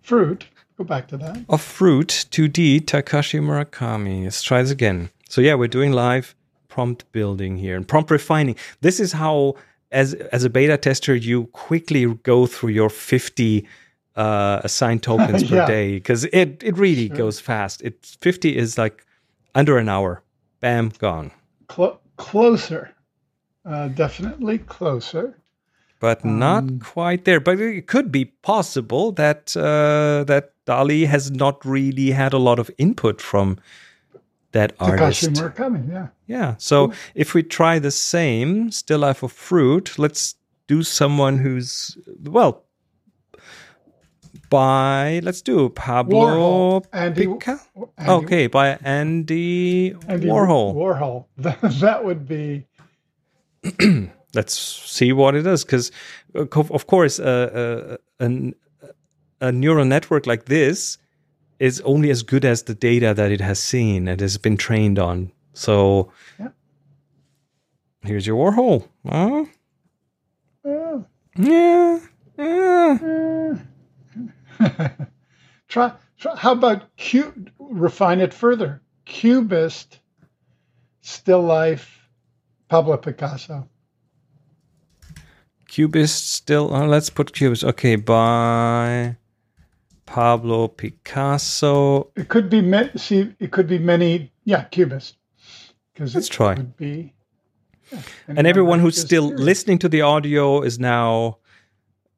[0.01, 0.47] Fruit.
[0.77, 1.43] Go back to that.
[1.49, 2.07] of fruit.
[2.31, 2.81] 2D.
[2.81, 4.23] Takashi Murakami.
[4.23, 5.09] Let's try this again.
[5.29, 6.35] So yeah, we're doing live
[6.67, 8.55] prompt building here and prompt refining.
[8.81, 9.55] This is how,
[9.91, 13.67] as as a beta tester, you quickly go through your 50
[14.15, 15.65] uh, assigned tokens per Yeah.
[15.67, 17.17] day because it it really Sure.
[17.17, 17.81] goes fast.
[17.83, 19.05] It 50 is like
[19.53, 20.23] under an hour.
[20.61, 21.31] Bam, gone.
[21.67, 22.95] Clo- closer.
[23.69, 25.37] Uh, definitely closer.
[25.99, 27.39] But Um, not quite there.
[27.39, 32.57] But it could be possible that uh, that DALL-E has not really had a lot
[32.59, 33.57] of input from
[34.51, 35.23] that artist.
[35.23, 36.07] Takashi Murakami, yeah.
[36.25, 36.55] Yeah.
[36.57, 40.35] So if we try the same still life of fruit, let's
[40.67, 42.63] do someone who's well
[44.49, 46.85] by let's do Pablo Warhol.
[46.93, 47.25] Andy,
[47.97, 50.73] Andy- Okay, by Andy, Andy Warhol.
[50.75, 51.25] Warhol.
[51.81, 52.65] That would be
[54.33, 55.91] let's see what it is because
[56.33, 58.53] of course uh, uh, an,
[59.41, 60.97] a neural network like this
[61.59, 64.99] is only as good as the data that it has seen and has been trained
[64.99, 66.49] on so Yeah.
[68.03, 69.45] here's your warhol huh?
[70.65, 70.99] uh,
[71.37, 71.99] yeah
[72.37, 73.55] yeah uh.
[75.67, 76.35] try, try.
[76.35, 77.51] How about cube?
[77.59, 78.81] Refine it further.
[79.05, 79.99] Cubist,
[81.01, 81.98] still life,
[82.69, 83.67] Pablo Picasso.
[85.67, 89.15] cubist still uh, let's put cubist okay by
[90.05, 93.33] pablo picasso It could be ma- see.
[93.39, 94.31] It could be many.
[94.45, 95.15] Yeah, cubist.
[95.93, 96.53] Because Let's it try.
[96.55, 97.13] Would be.
[97.91, 101.37] yeah, and everyone who's still listening to the audio is now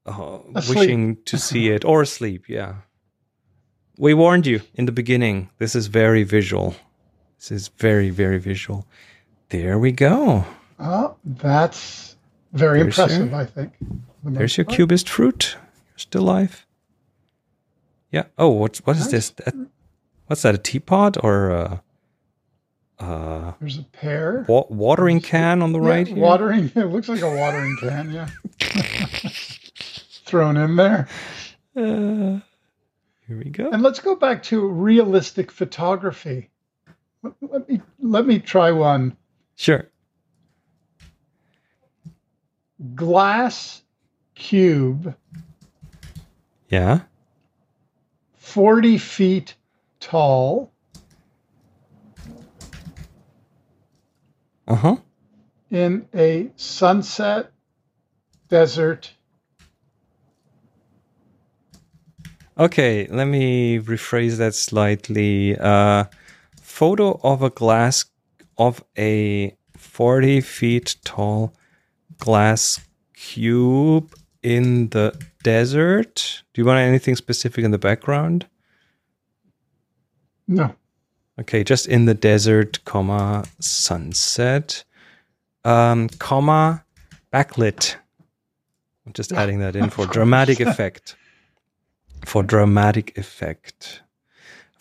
[0.05, 0.39] uh,
[0.69, 2.75] wishing to see it or asleep yeah
[3.97, 5.49] we warned you in the beginning.
[5.59, 6.73] This is very visual.
[7.37, 8.87] This is very, very visual.
[9.51, 10.45] There we go.
[10.79, 12.15] Oh, that's
[12.53, 13.73] very There's impressive, your- I think.
[14.23, 14.75] The There's your part.
[14.77, 15.55] cubist fruit.
[15.89, 16.65] You're still alive.
[18.11, 18.23] Yeah.
[18.37, 19.29] Oh, what's what is this?
[19.31, 19.53] That,
[20.27, 20.55] what's that?
[20.55, 21.83] A teapot or a,
[22.99, 24.45] a There's a pear.
[24.47, 26.17] wa- watering can on the Yeah, right here?
[26.17, 26.71] watering.
[26.75, 28.11] It looks like a watering can.
[28.11, 28.29] Yeah,
[30.25, 31.07] thrown in there.
[31.75, 32.39] Uh,
[33.27, 33.69] here we go.
[33.71, 36.49] And let's go back to realistic photography.
[37.41, 39.15] Let me let me try one.
[39.61, 39.87] Sure.
[42.95, 43.83] Glass
[44.33, 45.13] cube,
[46.67, 47.01] Yeah.
[48.33, 49.53] forty feet
[49.99, 50.71] tall,
[54.67, 54.97] Uh huh.
[55.69, 57.51] in a sunset
[58.49, 59.13] desert.
[62.57, 65.55] Okay, let me rephrase that slightly.
[65.55, 66.05] Uh,
[66.59, 68.05] photo of a glass
[68.67, 71.53] of a 40 feet tall
[72.17, 72.79] glass
[73.13, 76.43] cube in the desert.
[76.53, 78.47] Do you want anything specific in the background?
[80.47, 80.75] No,
[81.41, 84.83] Okay, just in the desert, comma, sunset,
[85.63, 86.83] um, comma,
[87.33, 87.95] backlit.
[89.07, 91.15] I'm just adding that in for dramatic effect.
[92.25, 94.03] For dramatic effect.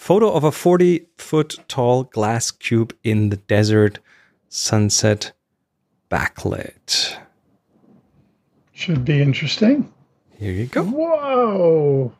[0.01, 3.99] Photo of a 40 foot tall glass cube in the desert,
[4.49, 5.33] sunset,
[6.11, 7.19] backlit.
[8.73, 9.93] should be interesting.
[10.39, 10.85] Here you go.
[10.85, 12.15] Whoa!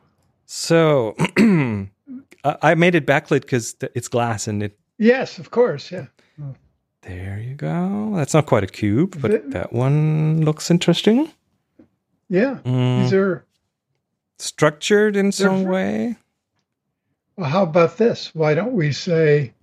[0.45, 1.15] So
[2.43, 5.91] I made it backlit because it's glass and it Yes, of course.
[5.91, 6.05] Yeah.
[7.01, 8.13] There you go.
[8.15, 11.31] That's not quite a cube, but Th- that one looks interesting.
[12.29, 12.59] Yeah.
[12.63, 13.43] Mm, These are.
[14.37, 16.17] structured in some way.
[17.35, 18.33] Well, how about this?
[18.35, 19.53] Why don't we say?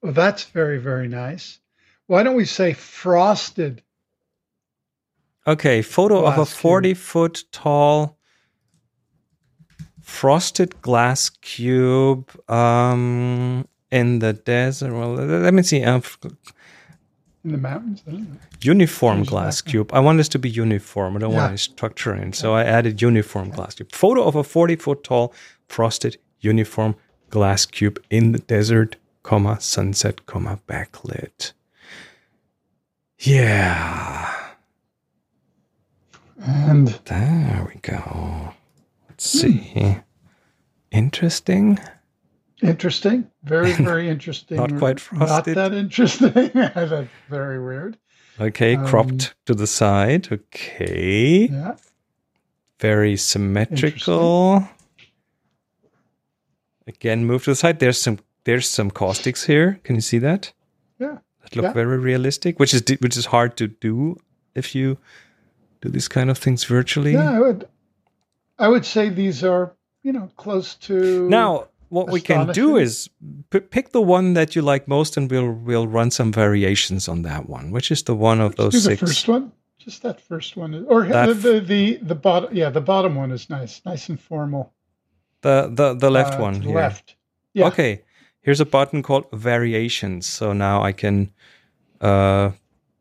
[0.00, 1.58] Well, that's very very nice.
[2.06, 3.82] Why don't we say frosted?
[5.46, 6.60] Okay, photo of a Glass cube.
[6.60, 8.18] 40 foot tall
[10.02, 14.92] frosted glass cube um, in the desert.
[14.92, 15.82] Well, let me see.
[15.82, 16.00] Uh,
[17.44, 18.02] in the mountains.
[18.06, 18.38] I don't know.
[18.60, 19.92] uniform glass cube.
[19.92, 21.16] I want this to be uniform.
[21.16, 22.32] I don't want any structure in.
[22.32, 23.92] So I added uniform glass cube.
[23.92, 25.34] Photo of a 40 foot tall
[25.66, 26.94] frosted uniform
[27.30, 31.52] glass cube in the desert, comma, sunset, comma, backlit.
[33.18, 34.32] Yeah.
[36.44, 38.54] And There we go.
[39.08, 39.98] Let's see.
[40.90, 41.78] Interesting.
[42.62, 44.56] Interesting, very very interesting.
[44.56, 46.32] Not quite Not that interesting.
[46.54, 47.98] That's very weird.
[48.40, 50.28] Okay, Um, cropped to the side.
[50.32, 51.48] Okay.
[51.50, 51.76] Yeah.
[52.80, 54.66] Very symmetrical.
[56.86, 57.78] Again, move to the side.
[57.78, 59.80] There's some there's some caustics here.
[59.84, 60.52] Can you see that?
[60.98, 61.18] Yeah.
[61.42, 61.72] That look Yeah.
[61.72, 64.16] very realistic, which is which is hard to do
[64.54, 64.96] if you
[65.80, 67.12] do these kind of things virtually.
[67.12, 67.30] Yeah.
[67.36, 67.68] I would.
[68.58, 73.10] I would say these are you know close to Now, what we can do is
[73.50, 77.22] p- pick the one that you like most, and we'll we'll run some variations on
[77.22, 77.70] that one.
[77.70, 78.72] Which is the one of those.
[78.72, 79.52] do those the first one.
[79.78, 82.56] Just that first one, or That the, the the the bottom.
[82.56, 84.72] Yeah, the bottom one is nice, nice and formal.
[85.42, 86.72] The the the left Uh, one the.
[86.72, 87.16] Left.
[87.52, 87.66] Yeah.
[87.68, 88.02] Okay,
[88.40, 90.26] here's a button called variations.
[90.26, 91.30] So now I can
[92.00, 92.50] uh,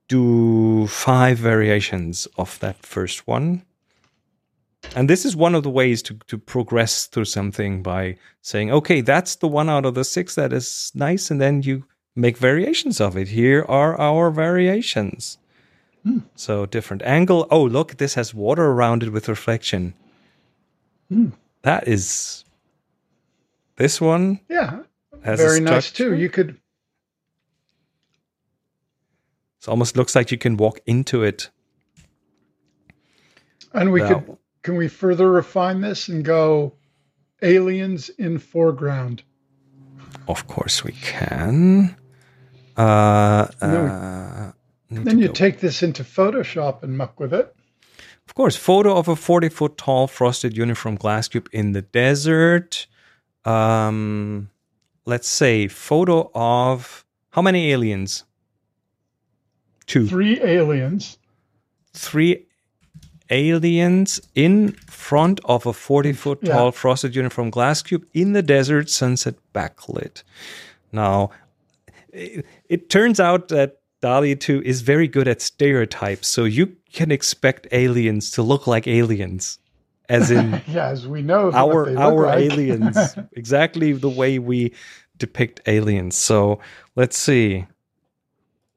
[0.08, 3.62] do five variations of that first one.
[4.96, 9.02] And this is one of the ways to, to progress through something by saying, okay,
[9.02, 11.32] that's the one out of the six that is nice.
[11.32, 13.30] And then you make variations of it.
[13.30, 15.38] Here are our variations.
[16.04, 16.20] Hmm.
[16.36, 17.48] So different angle.
[17.52, 19.94] Oh, look, this has water around it with reflection.
[21.10, 21.30] Hmm.
[21.62, 22.44] That is.
[23.78, 24.84] This one Yeah.
[25.24, 26.16] Very nice too.
[26.16, 26.58] You could.
[29.62, 31.50] It almost looks like you can walk into it.
[33.74, 34.38] And we That could.
[34.64, 36.74] Can we further refine this and go
[37.42, 39.24] aliens in foreground?
[40.28, 41.96] Of course, we can.
[42.78, 44.52] Uh, uh,
[44.90, 47.54] Then you go- take this into Photoshop and muck with it.
[48.28, 52.88] of course, photo of a 40 foot tall frosted uniform glass cube in the desert.
[53.46, 54.50] Um,
[55.06, 58.24] let's say photo of how many aliens?
[59.88, 60.08] Two.
[60.08, 61.18] Three aliens.
[61.94, 62.46] three
[63.32, 66.54] aliens in front of a 40 foot Yeah.
[66.54, 70.24] tall frosted uniform glass cube in the desert sunset backlit
[70.92, 71.30] now
[72.14, 77.12] it, it turns out that DALL-E 2 is very good at stereotypes so you can
[77.12, 79.60] expect aliens to look like aliens
[80.10, 82.40] as in yeah, as we know, our our like.
[82.52, 82.98] aliens,
[83.32, 84.74] exactly the way we
[85.18, 86.18] depict aliens.
[86.18, 86.60] So
[86.98, 87.66] let's see.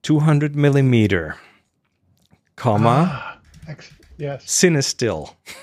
[0.04, 1.36] two hundred millimeter,
[2.56, 3.10] comma.
[3.12, 3.40] Ah,
[4.18, 4.46] yes.
[4.46, 5.34] Cinestill.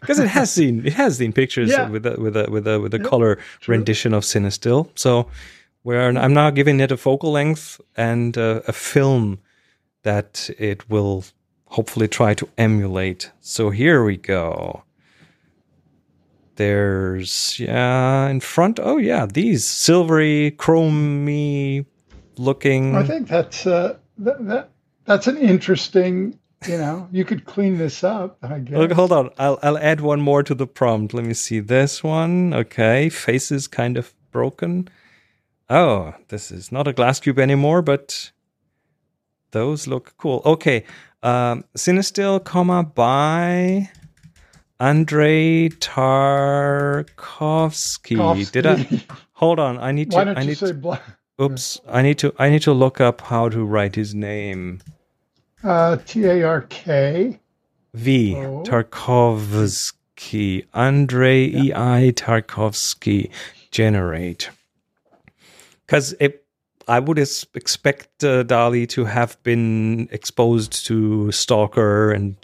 [0.00, 1.88] Because it has seen it has seen pictures Yeah.
[1.88, 4.88] with a with a with a with a Yep, color rendition of Cinestill.
[4.94, 5.28] So
[5.82, 9.40] where I'm now giving it a focal length and uh, a film
[10.02, 11.24] that it will
[11.66, 13.30] hopefully try to emulate.
[13.40, 14.84] So here we go.
[16.56, 18.78] There's yeah in front.
[18.80, 21.86] Oh yeah, these silvery, chromy
[22.36, 22.94] looking.
[22.94, 24.70] I think that's uh, that, that
[25.06, 26.38] that's an interesting.
[26.68, 28.38] You know, you could clean this up.
[28.42, 28.76] I guess.
[28.76, 29.30] Look, hold on.
[29.38, 31.14] I'll I'll add one more to the prompt.
[31.14, 32.54] Let me see this one.
[32.54, 34.88] Okay, face is kind of broken.
[35.72, 38.30] Oh, this is not a glass cube anymore, but
[39.52, 40.42] those look cool.
[40.44, 40.84] Okay,
[41.22, 43.88] um, Cinestill, comma by
[44.78, 47.06] Andrei Tarkovsky.
[48.52, 48.86] Did I?
[49.34, 49.78] Hold on.
[49.78, 50.16] I need to.
[50.16, 50.58] Why don't I you need.
[50.58, 51.00] say black?
[51.40, 51.80] oops.
[51.88, 52.34] I need to.
[52.38, 54.80] I need to look up how to write his name.
[55.64, 57.38] Uh, T A R K.
[57.94, 58.34] V.
[58.36, 58.62] Oh.
[58.66, 60.66] Tarkovsky.
[60.74, 62.12] Andrei E.I.
[62.16, 63.30] Tarkovsky.
[63.70, 64.50] Generate.
[65.92, 66.14] Because
[66.88, 72.34] I would expect uh, DALL-E to have been exposed to Stalker and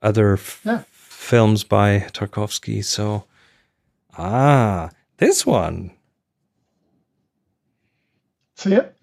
[0.00, 0.82] other f- Yeah.
[0.90, 2.82] films by Tarkovsky.
[2.82, 3.24] So,
[4.16, 4.88] ah,
[5.18, 5.90] this one.
[8.54, 8.96] See it?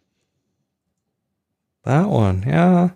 [1.84, 2.46] That one.
[2.48, 2.90] Yeah.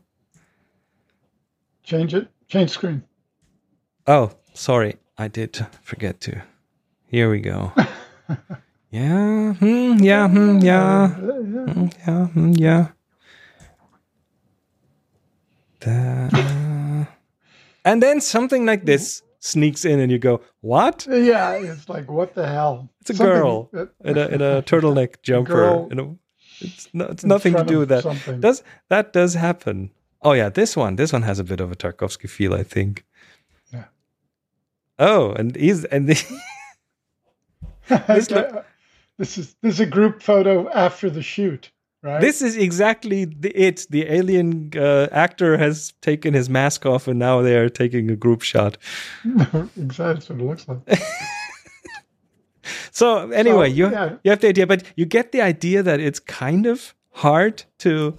[1.83, 2.27] Change it.
[2.47, 3.03] Change screen.
[4.07, 4.95] Oh, sorry.
[5.15, 6.41] I did forget to.
[7.05, 7.71] Here we go.
[8.91, 9.53] yeah.
[9.53, 10.27] Hmm, yeah.
[10.27, 11.15] Hmm, yeah.
[11.21, 12.27] Uh, yeah.
[12.35, 12.87] Mm, yeah.
[15.79, 17.05] Da-
[17.85, 22.35] and then something like this sneaks in, and you go, "What?" Yeah, it's like what
[22.35, 22.89] the hell?
[23.01, 25.87] It's a Something girl that- in a in a turtleneck jumper.
[25.89, 26.19] You know,
[26.59, 28.03] it's no, it's in nothing to do with that.
[28.03, 28.41] Something.
[28.41, 29.91] Does that does happen?
[30.21, 30.97] Oh yeah, this one.
[30.97, 33.05] This one has a bit of a Tarkovsky feel, I think.
[33.71, 33.85] Yeah.
[34.99, 36.21] Oh, and he's and the,
[38.07, 38.27] this
[39.19, 42.21] this is this is a group photo after the shoot, right?
[42.21, 43.85] This is exactly the, it.
[43.89, 48.15] The alien uh, actor has taken his mask off, and now they are taking a
[48.15, 48.77] group shot.
[49.25, 50.99] exactly that's what it looks like.
[52.91, 54.15] So anyway, So, you yeah.
[54.23, 58.17] you have the idea, but you get the idea that it's kind of hard to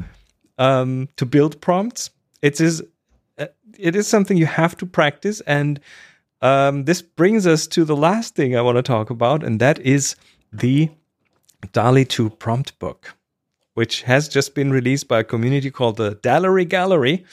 [0.59, 2.11] um, to build prompts.
[2.43, 2.83] It is
[3.39, 3.47] uh,
[3.79, 5.81] it is something you have to practice, and
[6.43, 9.79] um, this brings us to the last thing I want to talk about, and that
[9.81, 10.17] is
[10.53, 10.91] the
[11.73, 13.15] DALL-E 2 prompt book,
[13.75, 17.25] which has just been released by a community called the Dallery Gallery.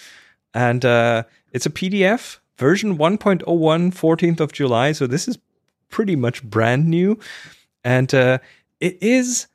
[0.53, 4.91] And uh, it's a PDF, version 1.01, 14th of July.
[4.91, 5.37] So this is
[5.89, 7.19] pretty much brand new.
[7.83, 8.39] And uh,
[8.79, 9.47] it is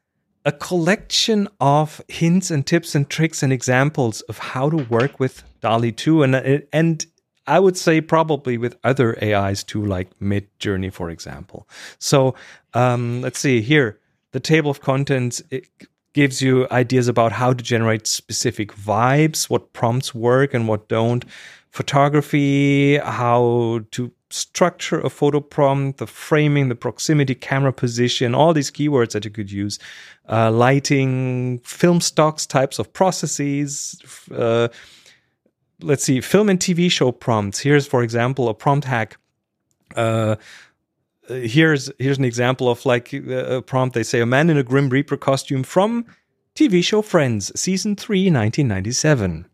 [0.44, 5.44] a collection of hints and tips and tricks and examples of how to work with
[5.60, 6.22] DALL-E 2.
[6.22, 7.06] And, and
[7.46, 11.68] I would say probably with other AIs too, like Mid Journey, for example.
[11.98, 12.34] So
[12.74, 13.98] um, let's see here.
[14.32, 15.66] The table of contents it
[16.14, 21.24] gives you ideas about how to generate specific vibes, what prompts work and what don't.
[21.70, 28.70] Photography, how to structure a photo prompt, the framing, the proximity, camera position, all these
[28.70, 29.78] keywords that you could use.
[30.28, 34.00] Uh, lighting, film stocks, types of processes.
[34.30, 34.68] Uh,
[35.82, 37.60] let's see, film and TV show prompts.
[37.60, 39.16] Here's, for example, a prompt hack.
[39.96, 40.36] Uh,
[41.28, 43.94] here's here's an example of like a prompt.
[43.94, 46.06] They say a man in a Grim Reaper costume from
[46.54, 49.46] TV show Friends, season three, 1997.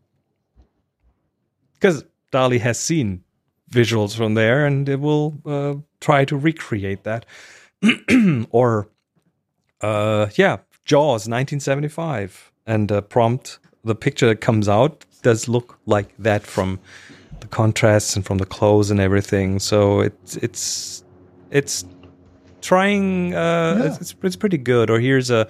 [1.73, 3.23] Because DALL-E has seen
[3.71, 7.25] visuals from there, and it will uh, try to recreate that.
[8.49, 8.89] or,
[9.79, 13.59] uh, yeah, Jaws, 1975, and uh, prompt.
[13.85, 16.79] The picture that comes out does look like that from
[17.39, 19.59] the contrasts and from the clothes and everything.
[19.59, 21.03] So it's it's
[21.51, 21.85] it's
[22.61, 23.33] trying.
[23.33, 23.97] Uh, Yeah.
[23.99, 24.89] it's, it's pretty good.
[24.89, 25.47] Or here's a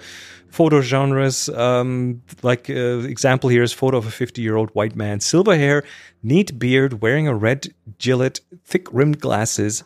[0.48, 1.48] photo genres.
[1.48, 5.56] Um, like uh, example here is photo of a 50 year old white man, silver
[5.56, 5.82] hair,
[6.22, 7.68] neat beard, wearing a red
[7.98, 9.84] Gillette, thick rimmed glasses.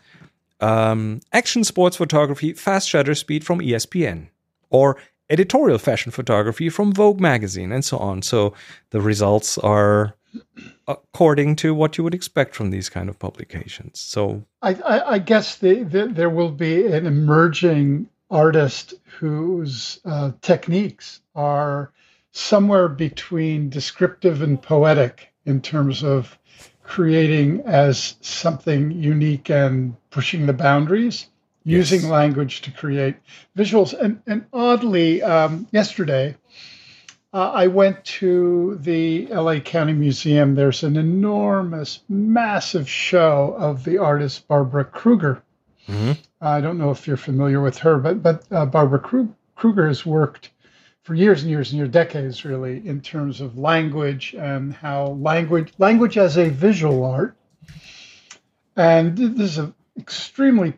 [0.61, 4.29] Um, action sports photography, fast shutter speed from ESPN,
[4.71, 4.97] or
[5.31, 8.23] editorial fashion photography from Vogue magazine, and so on.
[8.23, 8.55] So
[8.91, 10.15] the results are
[10.87, 14.01] according to what you would expect from these kind of publications.
[14.01, 20.33] So I, I, I guess the, the, there will be an emerging artist whose uh,
[20.43, 21.93] techniques are
[22.33, 26.37] somewhere between descriptive and poetic in terms of
[26.83, 31.29] creating as something unique and pushing the boundaries,
[31.65, 32.11] using Yes.
[32.11, 33.17] language to create
[33.57, 33.99] visuals.
[33.99, 36.37] And, and oddly, um, yesterday,
[37.33, 40.55] uh, I went to the LA County Museum.
[40.55, 45.43] There's an enormous, massive show of the artist Barbara Kruger.
[45.89, 46.17] Mhm.
[46.41, 50.07] I don't know if you're familiar with her, but but uh, Barbara Kru- Kruger has
[50.07, 50.51] worked
[51.03, 55.73] for years and years and years, decades really, in terms of language and how language
[55.79, 57.37] language as a visual art.
[58.77, 60.75] And this is an extremely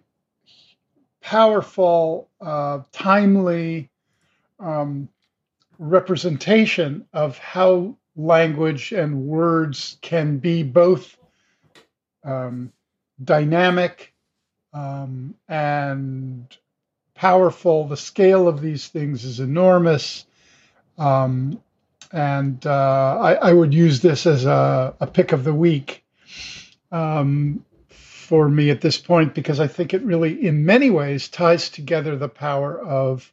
[1.27, 3.91] powerful, uh, timely
[4.61, 5.09] um,
[5.77, 11.19] representation of how language and words can be both
[12.23, 12.73] um,
[13.25, 14.15] dynamic
[14.73, 16.57] um, and
[17.17, 17.89] powerful.
[17.89, 20.27] The scale of these things is enormous.
[20.97, 21.61] Um,
[22.13, 26.05] and uh, I, I would use this as a, a pick of the week
[26.93, 27.65] um,
[28.27, 32.17] for me at this point because I think it really, in many ways, ties together
[32.17, 33.33] the power of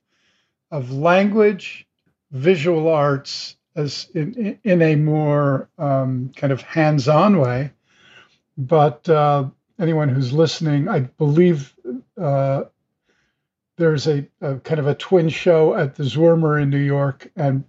[0.72, 1.88] of language,
[2.32, 7.72] visual arts, as in in a more um, kind of hands-on way.
[8.58, 11.74] But uh, anyone who's listening, I believe
[12.22, 12.66] uh,
[13.78, 17.64] there's a, a kind of a twin show at the Zwirner in New York, and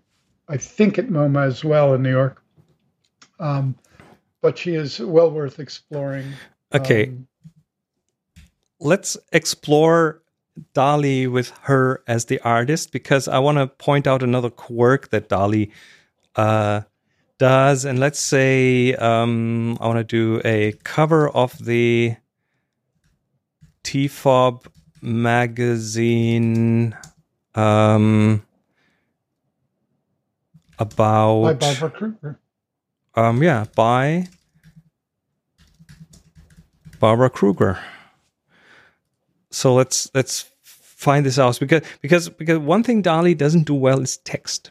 [0.46, 2.42] I think at MoMA as well in New York.
[3.40, 3.76] Um,
[4.42, 6.26] but she is well worth exploring.
[6.74, 7.28] Okay, Um,
[8.80, 10.22] let's explore
[10.74, 15.28] DALL-E with her as the artist because I want to point out another quirk that
[15.28, 15.70] DALL-E
[16.36, 16.82] uh,
[17.38, 17.84] does.
[17.84, 22.16] And let's say um, I want to do a cover of the
[23.84, 24.66] TFOB
[25.02, 26.96] magazine
[27.54, 28.42] um,
[30.78, 32.40] about by Barbara Kruger.
[33.14, 34.28] um, yeah, by
[37.04, 37.78] Barbara Kruger.
[39.50, 44.00] So let's let's find this out because because because one thing DALL-E doesn't do well
[44.00, 44.70] is text.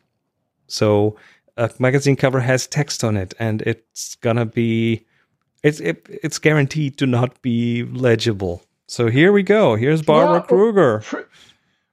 [0.66, 1.16] So
[1.58, 5.06] a magazine cover has text on it, and it's gonna be
[5.62, 8.64] it's it, it's guaranteed to not be legible.
[8.88, 9.76] So here we go.
[9.76, 11.04] Here's Barbara Yeah, Kruger.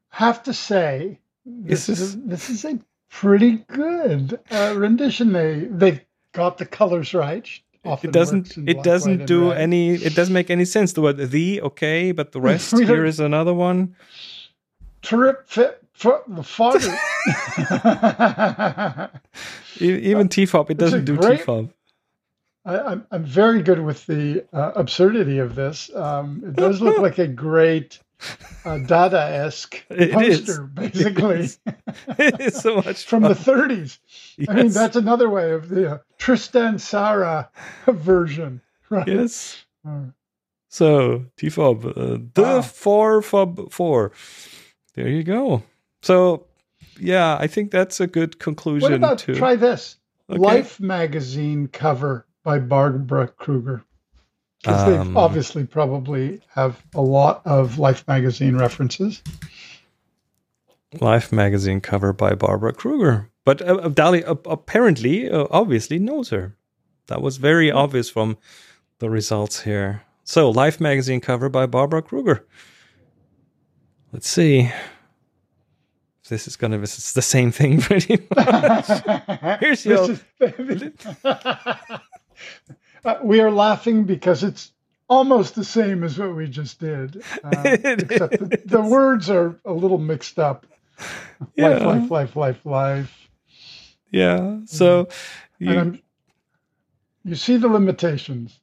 [0.08, 2.78] Have to say, this This is is- this is a
[3.10, 5.34] pretty good uh, rendition.
[5.34, 6.00] They they
[6.32, 7.46] got the colors right.
[7.84, 8.56] It doesn't.
[8.58, 9.60] It doesn't do red.
[9.60, 9.94] any.
[9.94, 10.92] It doesn't make any sense.
[10.92, 13.96] The word the okay, but the rest here is another one.
[15.02, 16.78] Trip fit for the father.
[19.80, 21.70] Even TFOP, it It's doesn't do great- TFOP.
[22.66, 25.90] I, I'm I'm very good with the uh, absurdity of this.
[25.94, 27.98] Um, it does look like a great
[28.66, 30.40] uh, Dada-esque It is.
[30.42, 31.48] poster, basically,
[32.18, 33.70] it is so much from the fun.
[33.70, 33.98] 30s.
[34.46, 37.48] I mean, that's another way of the uh, Tristan Tzara
[37.88, 38.60] version,
[38.90, 39.08] right?
[39.08, 39.64] yes.
[39.86, 40.12] Uh,
[40.68, 42.62] So TFOB, uh, the Wow.
[42.62, 44.12] four fob four.
[44.94, 45.62] There you go.
[46.02, 46.46] So
[46.98, 49.96] yeah, I think that's a good conclusion What about to try this
[50.28, 50.38] Okay.
[50.38, 53.82] Life magazine cover by Barbara Kruger?
[54.62, 59.22] Because they Um, obviously probably have a lot of Life magazine references.
[61.00, 63.29] Life magazine cover by Barbara Kruger.
[63.44, 66.56] But uh, uh, DALL-E uh, apparently, uh, obviously knows her.
[67.06, 68.38] That was very obvious from
[68.98, 70.02] the results here.
[70.24, 72.46] So, Life magazine cover by Barbara Kruger.
[74.12, 74.70] Let's see.
[76.28, 76.76] This is gonna.
[76.78, 78.86] be is the same thing, pretty much.
[79.60, 80.92] Here's your- is-
[83.02, 84.72] Uh, we are laughing because it's
[85.08, 89.72] almost the same as what we just did, uh, except the, the words are a
[89.72, 90.66] little mixed up.
[90.98, 91.78] Life, Yeah.
[91.86, 93.29] life, life, life, life.
[94.10, 94.60] Yeah.
[94.66, 95.08] So,
[95.60, 96.00] And you,
[97.24, 98.58] you see the limitations.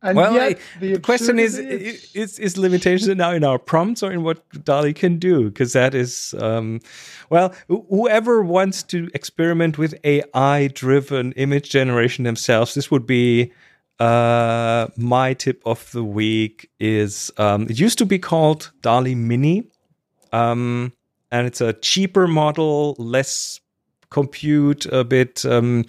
[0.00, 3.42] And well, yet I- the, the question is: absurdity i- is is limitations now in
[3.42, 5.50] our prompts or in what DALL-E can do?
[5.50, 6.78] Because that is, um,
[7.30, 13.52] well, wh- whoever wants to experiment with AI-driven image generation themselves, this would be
[13.98, 19.64] uh, my tip of the week is um, it used to be called DALL-E Mini,
[20.32, 20.92] um,
[21.32, 23.58] and it's a cheaper model, less
[24.10, 25.84] compute, a bit um,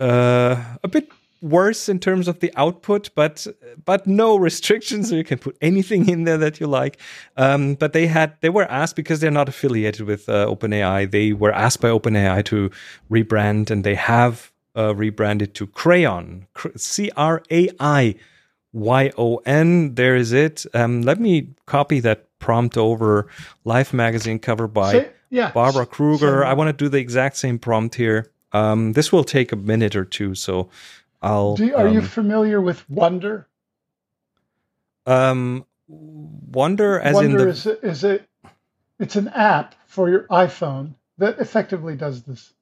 [0.00, 1.10] uh, a bit
[1.40, 3.46] worse in terms of the output, but
[3.84, 5.08] but no restrictions.
[5.08, 6.98] So you can put anything in there that you like.
[7.36, 11.10] Um, but they had they were asked because they're not affiliated with uh, OpenAI.
[11.10, 12.70] They were asked by OpenAI to
[13.10, 18.14] rebrand, and they have uh, rebranded to Craiyon, C R A I
[18.72, 19.94] Y O N.
[19.94, 20.66] There is it.
[20.74, 23.26] Um, let me copy that prompt over.
[23.64, 25.50] Life magazine cover by yeah.
[25.52, 26.44] Barbara Kruger.
[26.44, 28.30] I want to do the exact same prompt here.
[28.52, 30.70] Um, this will take a minute or two, so
[31.20, 31.56] I'll.
[31.56, 33.48] Do you, are you um, familiar with Wonder?
[35.08, 38.20] um, wonder as Wonder in the is is a
[38.98, 42.52] it's an app for your iPhone that effectively does this.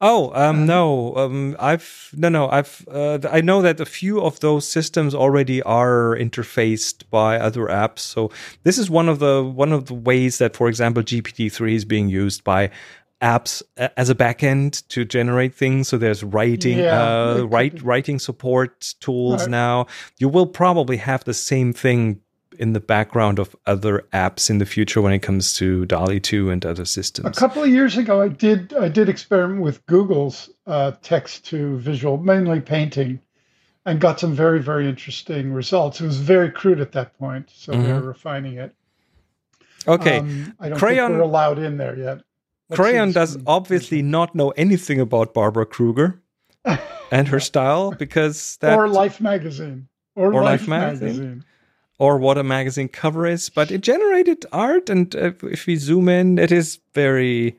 [0.00, 4.40] Oh, um, no, um, I've no, no, I've uh, I know that a few of
[4.40, 8.00] those systems already are interfaced by other apps.
[8.00, 8.30] So
[8.62, 11.84] this is one of the one of the ways that, for example, GPT three is
[11.84, 12.70] being used by
[13.22, 13.62] apps
[13.96, 15.88] as a backend to generate things.
[15.88, 19.50] So there's writing, Yeah, uh, write writing support tools Right.
[19.50, 19.86] now.
[20.18, 22.20] You will probably have the same thing
[22.58, 26.50] in the background of other apps in the future when it comes to DALL-E 2
[26.50, 27.26] and other systems?
[27.26, 31.78] A couple of years ago, I did I did experiment with Google's uh, text to
[31.78, 33.20] visual, mainly painting,
[33.86, 36.00] and got some very very interesting results.
[36.00, 38.00] It was very crude at that point, so they Mhm.
[38.02, 38.74] were refining it.
[39.86, 40.18] Okay.
[40.18, 42.22] Um, I don't Craiyon- think we're allowed in there yet.
[42.70, 43.44] Let's Craiyon does screen.
[43.46, 46.22] obviously not know anything about Barbara Kruger
[47.12, 51.06] and her style because that or Life magazine or, Or Life, Life magazine?
[51.08, 51.44] magazine.
[52.04, 56.08] Or what a magazine cover is, but it generated art, and uh, if we zoom
[56.08, 57.56] in, it is very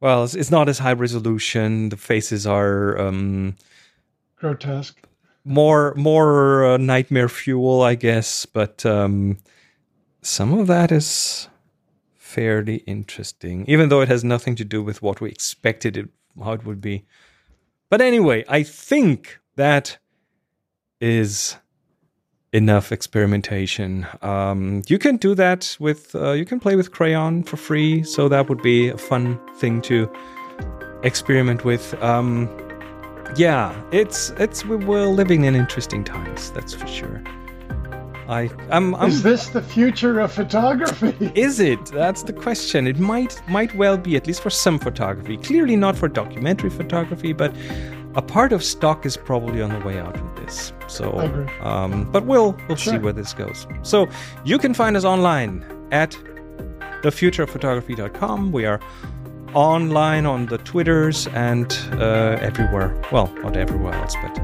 [0.00, 0.22] well.
[0.24, 1.88] It's, it's not as high resolution.
[1.88, 3.56] The faces are um,
[4.36, 4.98] grotesque.
[5.44, 9.38] more more uh, nightmare fuel, I guess, but um,
[10.22, 11.48] some of that is
[12.16, 16.08] fairly interesting, even though it has nothing to do with what we expected it
[16.44, 17.04] how it would be.
[17.88, 19.98] But anyway, I think that
[21.00, 21.56] is
[22.52, 24.06] enough experimentation.
[24.22, 28.28] Um, you can do that with uh, you can play with Craiyon for free, so
[28.28, 30.10] that would be a fun thing to
[31.02, 31.94] experiment with.
[32.02, 32.48] Um,
[33.36, 36.50] yeah, it's it's we- we're living in interesting times.
[36.52, 37.22] That's for sure.
[38.28, 41.32] I I'm, I'm Is this the future of photography?
[41.34, 41.84] is it?
[41.86, 42.86] That's the question.
[42.86, 45.36] It might might well be, at least for some photography.
[45.36, 47.52] Clearly not for documentary photography, but
[48.14, 50.72] a part of stock is probably on the way out with this.
[50.88, 51.12] So,
[51.62, 53.66] Um, but we'll we'll see where this goes.
[53.82, 54.08] So
[54.44, 56.16] you can find us online at
[57.02, 58.52] thefutureofphotography.com.
[58.52, 58.80] We are
[59.54, 63.00] online on the Twitters and uh, everywhere.
[63.12, 64.38] Well, not everywhere else, but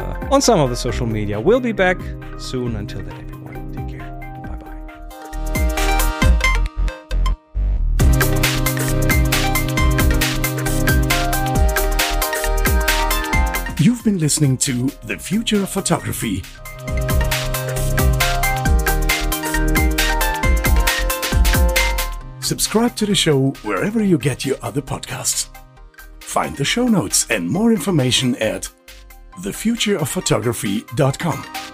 [0.00, 1.40] uh, on some of the social media.
[1.40, 1.98] We'll be back
[2.38, 2.76] soon.
[2.76, 3.33] Until then,
[14.04, 16.42] Been listening to The Future of Photography.
[22.42, 25.48] Subscribe to the show wherever you get your other podcasts.
[26.20, 28.68] Find the show notes and more information at
[29.38, 31.73] thefutureofphotography.com.